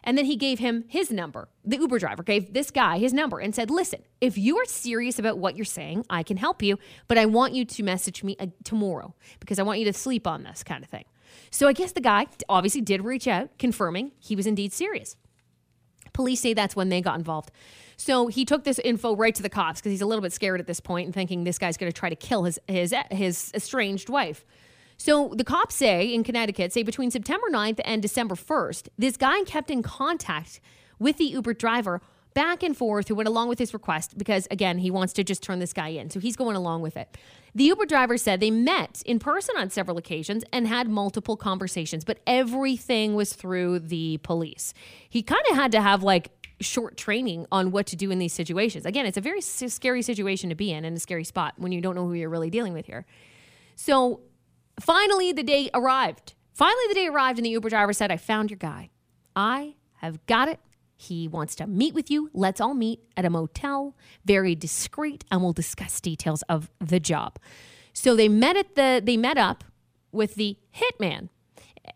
And 0.06 0.18
then 0.18 0.26
he 0.26 0.36
gave 0.36 0.58
him 0.58 0.84
his 0.86 1.10
number. 1.10 1.48
The 1.64 1.78
Uber 1.78 1.98
driver 1.98 2.22
gave 2.22 2.52
this 2.52 2.70
guy 2.70 2.98
his 2.98 3.14
number 3.14 3.38
and 3.38 3.54
said, 3.54 3.70
Listen, 3.70 4.02
if 4.20 4.36
you 4.36 4.58
are 4.58 4.66
serious 4.66 5.18
about 5.18 5.38
what 5.38 5.56
you're 5.56 5.64
saying, 5.64 6.04
I 6.10 6.22
can 6.22 6.36
help 6.36 6.62
you, 6.62 6.78
but 7.08 7.16
I 7.16 7.24
want 7.24 7.54
you 7.54 7.64
to 7.64 7.82
message 7.82 8.22
me 8.22 8.36
uh, 8.38 8.48
tomorrow 8.64 9.14
because 9.40 9.58
I 9.58 9.62
want 9.62 9.78
you 9.78 9.86
to 9.86 9.94
sleep 9.94 10.26
on 10.26 10.42
this 10.42 10.62
kind 10.62 10.84
of 10.84 10.90
thing. 10.90 11.06
So 11.50 11.68
I 11.68 11.72
guess 11.72 11.92
the 11.92 12.00
guy 12.00 12.26
obviously 12.48 12.80
did 12.80 13.02
reach 13.02 13.26
out, 13.26 13.50
confirming 13.58 14.12
he 14.18 14.36
was 14.36 14.46
indeed 14.46 14.72
serious. 14.72 15.16
Police 16.12 16.40
say 16.40 16.54
that's 16.54 16.76
when 16.76 16.88
they 16.88 17.00
got 17.00 17.18
involved. 17.18 17.50
So 17.96 18.26
he 18.28 18.44
took 18.44 18.64
this 18.64 18.78
info 18.80 19.14
right 19.14 19.34
to 19.34 19.42
the 19.42 19.48
cops 19.48 19.80
because 19.80 19.90
he's 19.90 20.00
a 20.00 20.06
little 20.06 20.22
bit 20.22 20.32
scared 20.32 20.60
at 20.60 20.66
this 20.66 20.80
point 20.80 21.06
and 21.06 21.14
thinking 21.14 21.44
this 21.44 21.58
guy's 21.58 21.76
going 21.76 21.90
to 21.90 21.98
try 21.98 22.08
to 22.08 22.16
kill 22.16 22.44
his, 22.44 22.58
his, 22.68 22.94
his 23.10 23.50
estranged 23.54 24.08
wife. 24.08 24.44
So 24.96 25.32
the 25.34 25.44
cops 25.44 25.74
say 25.74 26.12
in 26.12 26.22
Connecticut, 26.24 26.72
say 26.72 26.82
between 26.82 27.10
September 27.10 27.48
9th 27.50 27.80
and 27.84 28.00
December 28.00 28.34
1st, 28.34 28.88
this 28.96 29.16
guy 29.16 29.42
kept 29.44 29.70
in 29.70 29.82
contact 29.82 30.60
with 30.98 31.18
the 31.18 31.24
Uber 31.24 31.54
driver 31.54 32.00
back 32.34 32.62
and 32.62 32.76
forth 32.76 33.08
who 33.08 33.14
went 33.14 33.28
along 33.28 33.48
with 33.48 33.58
his 33.58 33.72
request 33.72 34.18
because 34.18 34.46
again 34.50 34.78
he 34.78 34.90
wants 34.90 35.12
to 35.12 35.24
just 35.24 35.42
turn 35.42 35.58
this 35.58 35.72
guy 35.72 35.88
in 35.88 36.10
so 36.10 36.20
he's 36.20 36.36
going 36.36 36.56
along 36.56 36.82
with 36.82 36.96
it 36.96 37.16
the 37.54 37.64
uber 37.64 37.86
driver 37.86 38.16
said 38.16 38.40
they 38.40 38.50
met 38.50 39.02
in 39.06 39.18
person 39.18 39.56
on 39.56 39.70
several 39.70 39.96
occasions 39.96 40.44
and 40.52 40.66
had 40.66 40.88
multiple 40.88 41.36
conversations 41.36 42.04
but 42.04 42.18
everything 42.26 43.14
was 43.14 43.32
through 43.32 43.78
the 43.78 44.18
police 44.18 44.74
he 45.08 45.22
kind 45.22 45.42
of 45.50 45.56
had 45.56 45.72
to 45.72 45.80
have 45.80 46.02
like 46.02 46.30
short 46.60 46.96
training 46.96 47.46
on 47.50 47.70
what 47.70 47.86
to 47.86 47.96
do 47.96 48.10
in 48.10 48.18
these 48.18 48.32
situations 48.32 48.84
again 48.84 49.06
it's 49.06 49.16
a 49.16 49.20
very 49.20 49.40
scary 49.40 50.02
situation 50.02 50.48
to 50.48 50.54
be 50.54 50.72
in 50.72 50.84
and 50.84 50.96
a 50.96 51.00
scary 51.00 51.24
spot 51.24 51.54
when 51.56 51.72
you 51.72 51.80
don't 51.80 51.94
know 51.94 52.06
who 52.06 52.14
you're 52.14 52.30
really 52.30 52.50
dealing 52.50 52.72
with 52.72 52.86
here 52.86 53.06
so 53.76 54.20
Finally, 54.80 55.32
the 55.32 55.42
day 55.42 55.70
arrived. 55.72 56.34
Finally, 56.52 56.88
the 56.88 56.94
day 56.94 57.06
arrived, 57.06 57.38
and 57.38 57.46
the 57.46 57.50
Uber 57.50 57.68
driver 57.68 57.92
said, 57.92 58.10
I 58.10 58.16
found 58.16 58.50
your 58.50 58.58
guy. 58.58 58.90
I 59.36 59.74
have 59.96 60.24
got 60.26 60.48
it. 60.48 60.60
He 60.96 61.28
wants 61.28 61.54
to 61.56 61.66
meet 61.66 61.94
with 61.94 62.10
you. 62.10 62.30
Let's 62.32 62.60
all 62.60 62.74
meet 62.74 63.00
at 63.16 63.24
a 63.24 63.30
motel, 63.30 63.96
very 64.24 64.54
discreet, 64.54 65.24
and 65.30 65.42
we'll 65.42 65.52
discuss 65.52 66.00
details 66.00 66.42
of 66.42 66.70
the 66.80 67.00
job. 67.00 67.38
So 67.92 68.16
they 68.16 68.28
met 68.28 68.56
at 68.56 68.74
the 68.74 69.02
they 69.04 69.16
met 69.16 69.38
up 69.38 69.64
with 70.12 70.34
the 70.34 70.56
hitman. 70.76 71.28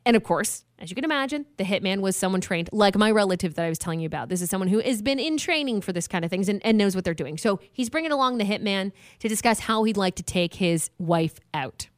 And 0.04 0.16
of 0.16 0.22
course, 0.22 0.64
as 0.78 0.90
you 0.90 0.94
can 0.94 1.04
imagine, 1.04 1.46
the 1.56 1.64
hitman 1.64 2.00
was 2.00 2.14
someone 2.14 2.40
trained, 2.40 2.68
like 2.72 2.96
my 2.96 3.10
relative 3.10 3.54
that 3.54 3.64
I 3.64 3.68
was 3.68 3.78
telling 3.78 4.00
you 4.00 4.06
about. 4.06 4.28
This 4.28 4.42
is 4.42 4.50
someone 4.50 4.68
who 4.68 4.80
has 4.80 5.00
been 5.00 5.18
in 5.18 5.38
training 5.38 5.80
for 5.80 5.92
this 5.92 6.06
kind 6.06 6.24
of 6.24 6.30
things 6.30 6.48
and, 6.48 6.64
and 6.64 6.76
knows 6.76 6.94
what 6.94 7.04
they're 7.04 7.14
doing. 7.14 7.38
So 7.38 7.58
he's 7.72 7.88
bringing 7.88 8.12
along 8.12 8.38
the 8.38 8.44
hitman 8.44 8.92
to 9.20 9.28
discuss 9.28 9.60
how 9.60 9.84
he'd 9.84 9.96
like 9.96 10.14
to 10.16 10.22
take 10.22 10.54
his 10.54 10.90
wife 10.98 11.40
out 11.54 11.88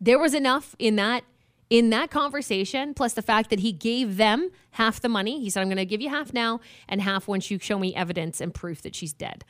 there 0.00 0.18
was 0.18 0.34
enough 0.34 0.74
in 0.78 0.96
that 0.96 1.24
in 1.70 1.90
that 1.90 2.10
conversation 2.10 2.94
plus 2.94 3.12
the 3.12 3.22
fact 3.22 3.50
that 3.50 3.60
he 3.60 3.72
gave 3.72 4.16
them 4.16 4.50
half 4.72 5.00
the 5.00 5.08
money 5.08 5.40
he 5.40 5.50
said 5.50 5.60
i'm 5.60 5.68
going 5.68 5.76
to 5.76 5.84
give 5.84 6.00
you 6.00 6.08
half 6.08 6.32
now 6.32 6.60
and 6.88 7.02
half 7.02 7.28
once 7.28 7.50
you 7.50 7.58
show 7.58 7.78
me 7.78 7.94
evidence 7.94 8.40
and 8.40 8.54
proof 8.54 8.82
that 8.82 8.94
she's 8.94 9.12
dead. 9.12 9.44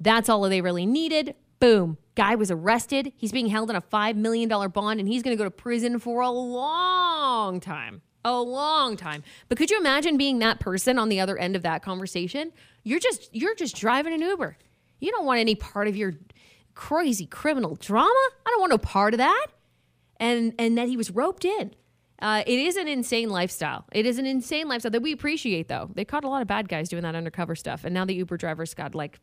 That's 0.00 0.28
all 0.28 0.42
they 0.42 0.60
really 0.60 0.86
needed. 0.86 1.34
Boom. 1.58 1.98
Guy 2.14 2.34
was 2.34 2.50
arrested. 2.50 3.12
He's 3.16 3.32
being 3.32 3.46
held 3.46 3.70
on 3.70 3.76
a 3.76 3.80
$5 3.80 4.16
million 4.16 4.48
bond 4.48 5.00
and 5.00 5.08
he's 5.08 5.22
going 5.22 5.36
to 5.36 5.38
go 5.38 5.44
to 5.44 5.50
prison 5.50 5.98
for 5.98 6.20
a 6.20 6.30
long 6.30 7.60
time 7.60 8.02
a 8.24 8.40
long 8.40 8.96
time. 8.96 9.22
But 9.48 9.56
could 9.56 9.70
you 9.70 9.78
imagine 9.78 10.16
being 10.16 10.40
that 10.40 10.58
person 10.58 10.98
on 10.98 11.08
the 11.08 11.20
other 11.20 11.38
end 11.38 11.54
of 11.54 11.62
that 11.62 11.84
conversation? 11.84 12.50
You're 12.82 12.98
just 12.98 13.32
you're 13.32 13.54
just 13.54 13.76
driving 13.76 14.12
an 14.12 14.20
uber. 14.20 14.58
You 14.98 15.12
don't 15.12 15.24
want 15.24 15.38
any 15.38 15.54
part 15.54 15.86
of 15.86 15.94
your 15.94 16.14
crazy 16.74 17.24
criminal 17.24 17.76
drama. 17.76 18.08
I 18.08 18.50
don't 18.50 18.58
want 18.58 18.70
no 18.70 18.78
part 18.78 19.14
of 19.14 19.18
that 19.18 19.46
and 20.18 20.54
and 20.58 20.76
that 20.78 20.88
he 20.88 20.96
was 20.96 21.10
roped 21.10 21.44
in. 21.44 21.74
Uh, 22.20 22.42
it 22.46 22.58
is 22.58 22.76
an 22.76 22.88
insane 22.88 23.28
lifestyle. 23.28 23.84
It 23.92 24.06
is 24.06 24.18
an 24.18 24.24
insane 24.24 24.68
lifestyle 24.68 24.90
that 24.92 25.02
we 25.02 25.12
appreciate, 25.12 25.68
though. 25.68 25.90
They 25.94 26.04
caught 26.04 26.24
a 26.24 26.28
lot 26.28 26.40
of 26.40 26.48
bad 26.48 26.68
guys 26.68 26.88
doing 26.88 27.02
that 27.02 27.14
undercover 27.14 27.54
stuff, 27.54 27.84
and 27.84 27.92
now 27.92 28.04
the 28.04 28.14
Uber 28.14 28.36
drivers 28.36 28.74
got 28.74 28.94
like. 28.94 29.20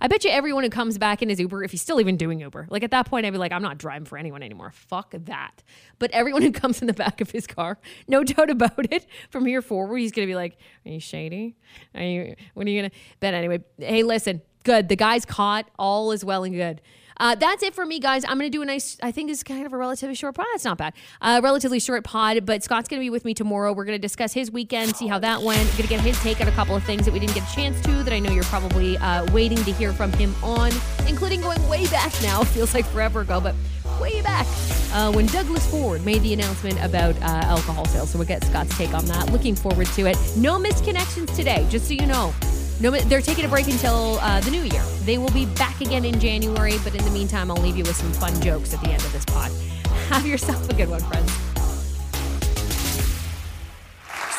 I 0.00 0.06
bet 0.06 0.22
you 0.22 0.30
everyone 0.30 0.62
who 0.62 0.70
comes 0.70 0.96
back 0.96 1.22
in 1.22 1.28
his 1.28 1.40
Uber, 1.40 1.64
if 1.64 1.72
he's 1.72 1.82
still 1.82 2.00
even 2.00 2.16
doing 2.16 2.40
Uber, 2.40 2.68
like 2.70 2.84
at 2.84 2.92
that 2.92 3.06
point, 3.06 3.26
I'd 3.26 3.32
be 3.32 3.38
like, 3.38 3.50
I'm 3.50 3.62
not 3.62 3.78
driving 3.78 4.04
for 4.04 4.16
anyone 4.16 4.44
anymore. 4.44 4.70
Fuck 4.72 5.12
that. 5.12 5.64
But 5.98 6.12
everyone 6.12 6.42
who 6.48 6.52
comes 6.52 6.80
in 6.80 6.86
the 6.86 6.92
back 6.92 7.20
of 7.20 7.30
his 7.32 7.46
car, 7.46 7.78
no 8.08 8.22
doubt 8.22 8.50
about 8.50 8.92
it, 8.92 9.06
from 9.30 9.44
here 9.46 9.62
forward, 9.62 9.98
he's 9.98 10.12
gonna 10.12 10.26
be 10.26 10.34
like, 10.34 10.56
Are 10.86 10.90
you 10.90 11.00
shady? 11.00 11.56
Are 11.94 12.02
you? 12.02 12.34
When 12.54 12.68
are 12.68 12.70
you 12.70 12.82
gonna? 12.82 12.92
But 13.20 13.34
anyway, 13.34 13.64
hey, 13.78 14.02
listen, 14.02 14.42
good. 14.64 14.88
The 14.88 14.96
guy's 14.96 15.24
caught. 15.24 15.68
All 15.78 16.12
is 16.12 16.24
well 16.24 16.44
and 16.44 16.54
good. 16.54 16.80
Uh, 17.20 17.34
that's 17.34 17.62
it 17.62 17.74
for 17.74 17.84
me, 17.84 17.98
guys. 17.98 18.24
I'm 18.24 18.38
going 18.38 18.50
to 18.50 18.56
do 18.56 18.62
a 18.62 18.64
nice, 18.64 18.96
I 19.02 19.10
think 19.12 19.30
it's 19.30 19.42
kind 19.42 19.66
of 19.66 19.72
a 19.72 19.76
relatively 19.76 20.14
short 20.14 20.34
pod. 20.34 20.46
It's 20.54 20.64
not 20.64 20.78
bad. 20.78 20.94
Uh, 21.20 21.40
relatively 21.42 21.80
short 21.80 22.04
pod, 22.04 22.46
but 22.46 22.62
Scott's 22.62 22.88
going 22.88 23.00
to 23.00 23.04
be 23.04 23.10
with 23.10 23.24
me 23.24 23.34
tomorrow. 23.34 23.72
We're 23.72 23.84
going 23.84 23.98
to 23.98 24.02
discuss 24.02 24.32
his 24.32 24.50
weekend, 24.50 24.96
see 24.96 25.06
how 25.06 25.18
that 25.18 25.42
went. 25.42 25.68
Going 25.70 25.82
to 25.82 25.88
get 25.88 26.00
his 26.00 26.20
take 26.22 26.40
on 26.40 26.48
a 26.48 26.52
couple 26.52 26.76
of 26.76 26.84
things 26.84 27.04
that 27.04 27.12
we 27.12 27.18
didn't 27.18 27.34
get 27.34 27.50
a 27.50 27.54
chance 27.54 27.80
to 27.82 28.02
that 28.02 28.12
I 28.12 28.18
know 28.18 28.30
you're 28.30 28.44
probably 28.44 28.96
uh, 28.98 29.30
waiting 29.32 29.58
to 29.58 29.72
hear 29.72 29.92
from 29.92 30.12
him 30.12 30.34
on, 30.42 30.70
including 31.08 31.40
going 31.40 31.66
way 31.68 31.86
back 31.88 32.12
now. 32.22 32.42
Feels 32.58 32.74
like 32.74 32.86
forever 32.86 33.20
ago, 33.20 33.40
but 33.40 33.54
way 34.00 34.22
back 34.22 34.46
uh, 34.92 35.10
when 35.12 35.26
Douglas 35.26 35.68
Ford 35.70 36.04
made 36.04 36.22
the 36.22 36.32
announcement 36.32 36.82
about 36.84 37.16
uh, 37.16 37.46
alcohol 37.46 37.84
sales. 37.86 38.10
So 38.10 38.18
we'll 38.18 38.28
get 38.28 38.44
Scott's 38.44 38.76
take 38.76 38.94
on 38.94 39.04
that. 39.06 39.32
Looking 39.32 39.54
forward 39.54 39.86
to 39.88 40.06
it. 40.06 40.16
No 40.36 40.58
missed 40.58 40.84
connections 40.84 41.34
today, 41.36 41.66
just 41.68 41.88
so 41.88 41.94
you 41.94 42.06
know. 42.06 42.32
No, 42.80 42.92
they're 42.92 43.20
taking 43.20 43.44
a 43.44 43.48
break 43.48 43.66
until 43.66 44.18
uh, 44.20 44.38
the 44.40 44.52
new 44.52 44.62
year. 44.62 44.82
They 45.02 45.18
will 45.18 45.30
be 45.30 45.46
back 45.46 45.80
again 45.80 46.04
in 46.04 46.20
January, 46.20 46.76
but 46.84 46.94
in 46.94 47.04
the 47.04 47.10
meantime, 47.10 47.50
I'll 47.50 47.56
leave 47.56 47.76
you 47.76 47.82
with 47.82 47.96
some 47.96 48.12
fun 48.12 48.40
jokes 48.40 48.72
at 48.72 48.80
the 48.80 48.90
end 48.90 49.02
of 49.02 49.12
this 49.12 49.24
pod. 49.24 49.50
Have 50.10 50.24
yourself 50.24 50.68
a 50.70 50.74
good 50.74 50.88
one, 50.88 51.00
friends. 51.00 51.32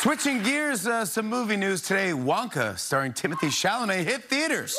Switching 0.00 0.42
gears, 0.42 0.86
uh, 0.86 1.04
some 1.04 1.26
movie 1.26 1.58
news 1.58 1.82
today. 1.82 2.12
Wonka, 2.12 2.78
starring 2.78 3.12
Timothée 3.12 3.50
Chalamet, 3.50 4.04
hit 4.04 4.24
theaters. 4.24 4.78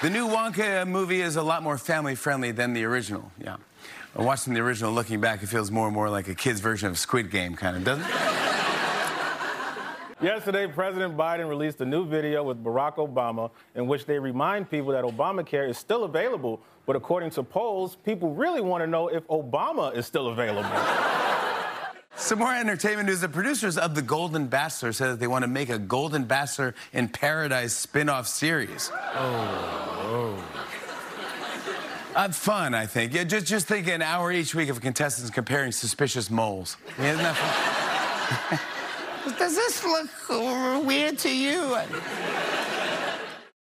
The 0.00 0.08
new 0.08 0.26
Wonka 0.26 0.88
movie 0.88 1.20
is 1.20 1.36
a 1.36 1.42
lot 1.42 1.62
more 1.62 1.76
family 1.76 2.14
friendly 2.14 2.52
than 2.52 2.72
the 2.72 2.84
original. 2.84 3.30
Yeah. 3.38 3.56
Watching 4.16 4.54
the 4.54 4.60
original, 4.60 4.92
looking 4.92 5.20
back, 5.20 5.42
it 5.42 5.48
feels 5.48 5.70
more 5.70 5.86
and 5.86 5.94
more 5.94 6.08
like 6.08 6.28
a 6.28 6.34
kid's 6.34 6.60
version 6.60 6.88
of 6.88 6.98
Squid 6.98 7.30
Game, 7.30 7.54
kind 7.54 7.76
of, 7.76 7.84
doesn't 7.84 8.06
it? 8.06 8.43
Yesterday, 10.24 10.66
President 10.66 11.18
Biden 11.18 11.50
released 11.50 11.82
a 11.82 11.84
new 11.84 12.06
video 12.06 12.42
with 12.42 12.64
Barack 12.64 12.94
Obama 12.94 13.50
in 13.74 13.86
which 13.86 14.06
they 14.06 14.18
remind 14.18 14.70
people 14.70 14.90
that 14.92 15.04
Obamacare 15.04 15.68
is 15.68 15.76
still 15.76 16.04
available. 16.04 16.62
But 16.86 16.96
according 16.96 17.28
to 17.32 17.42
polls, 17.42 17.98
people 18.06 18.32
really 18.32 18.62
want 18.62 18.82
to 18.82 18.86
know 18.86 19.08
if 19.08 19.26
Obama 19.26 19.94
is 19.94 20.06
still 20.06 20.28
available. 20.28 20.70
Some 22.16 22.38
more 22.38 22.54
entertainment 22.54 23.06
news. 23.06 23.20
The 23.20 23.28
producers 23.28 23.76
of 23.76 23.94
The 23.94 24.00
Golden 24.00 24.46
Bachelor 24.46 24.94
said 24.94 25.08
that 25.10 25.20
they 25.20 25.26
want 25.26 25.42
to 25.42 25.48
make 25.48 25.68
a 25.68 25.78
Golden 25.78 26.24
Bachelor 26.24 26.74
in 26.94 27.08
Paradise 27.08 27.74
spin 27.74 28.08
off 28.08 28.26
series. 28.26 28.90
Oh. 28.94 30.42
Uh, 32.14 32.28
fun, 32.30 32.72
I 32.72 32.86
think. 32.86 33.12
Yeah, 33.12 33.24
just, 33.24 33.44
just 33.44 33.66
think 33.66 33.88
an 33.88 34.00
hour 34.00 34.32
each 34.32 34.54
week 34.54 34.70
of 34.70 34.80
contestants 34.80 35.30
comparing 35.30 35.70
suspicious 35.70 36.30
moles. 36.30 36.78
Yeah, 36.98 37.10
isn't 37.10 37.22
that 37.22 37.36
fun? 37.36 38.58
Does 39.24 39.56
this 39.56 39.82
look 39.84 40.84
weird 40.84 41.18
to 41.20 41.34
you? 41.34 41.76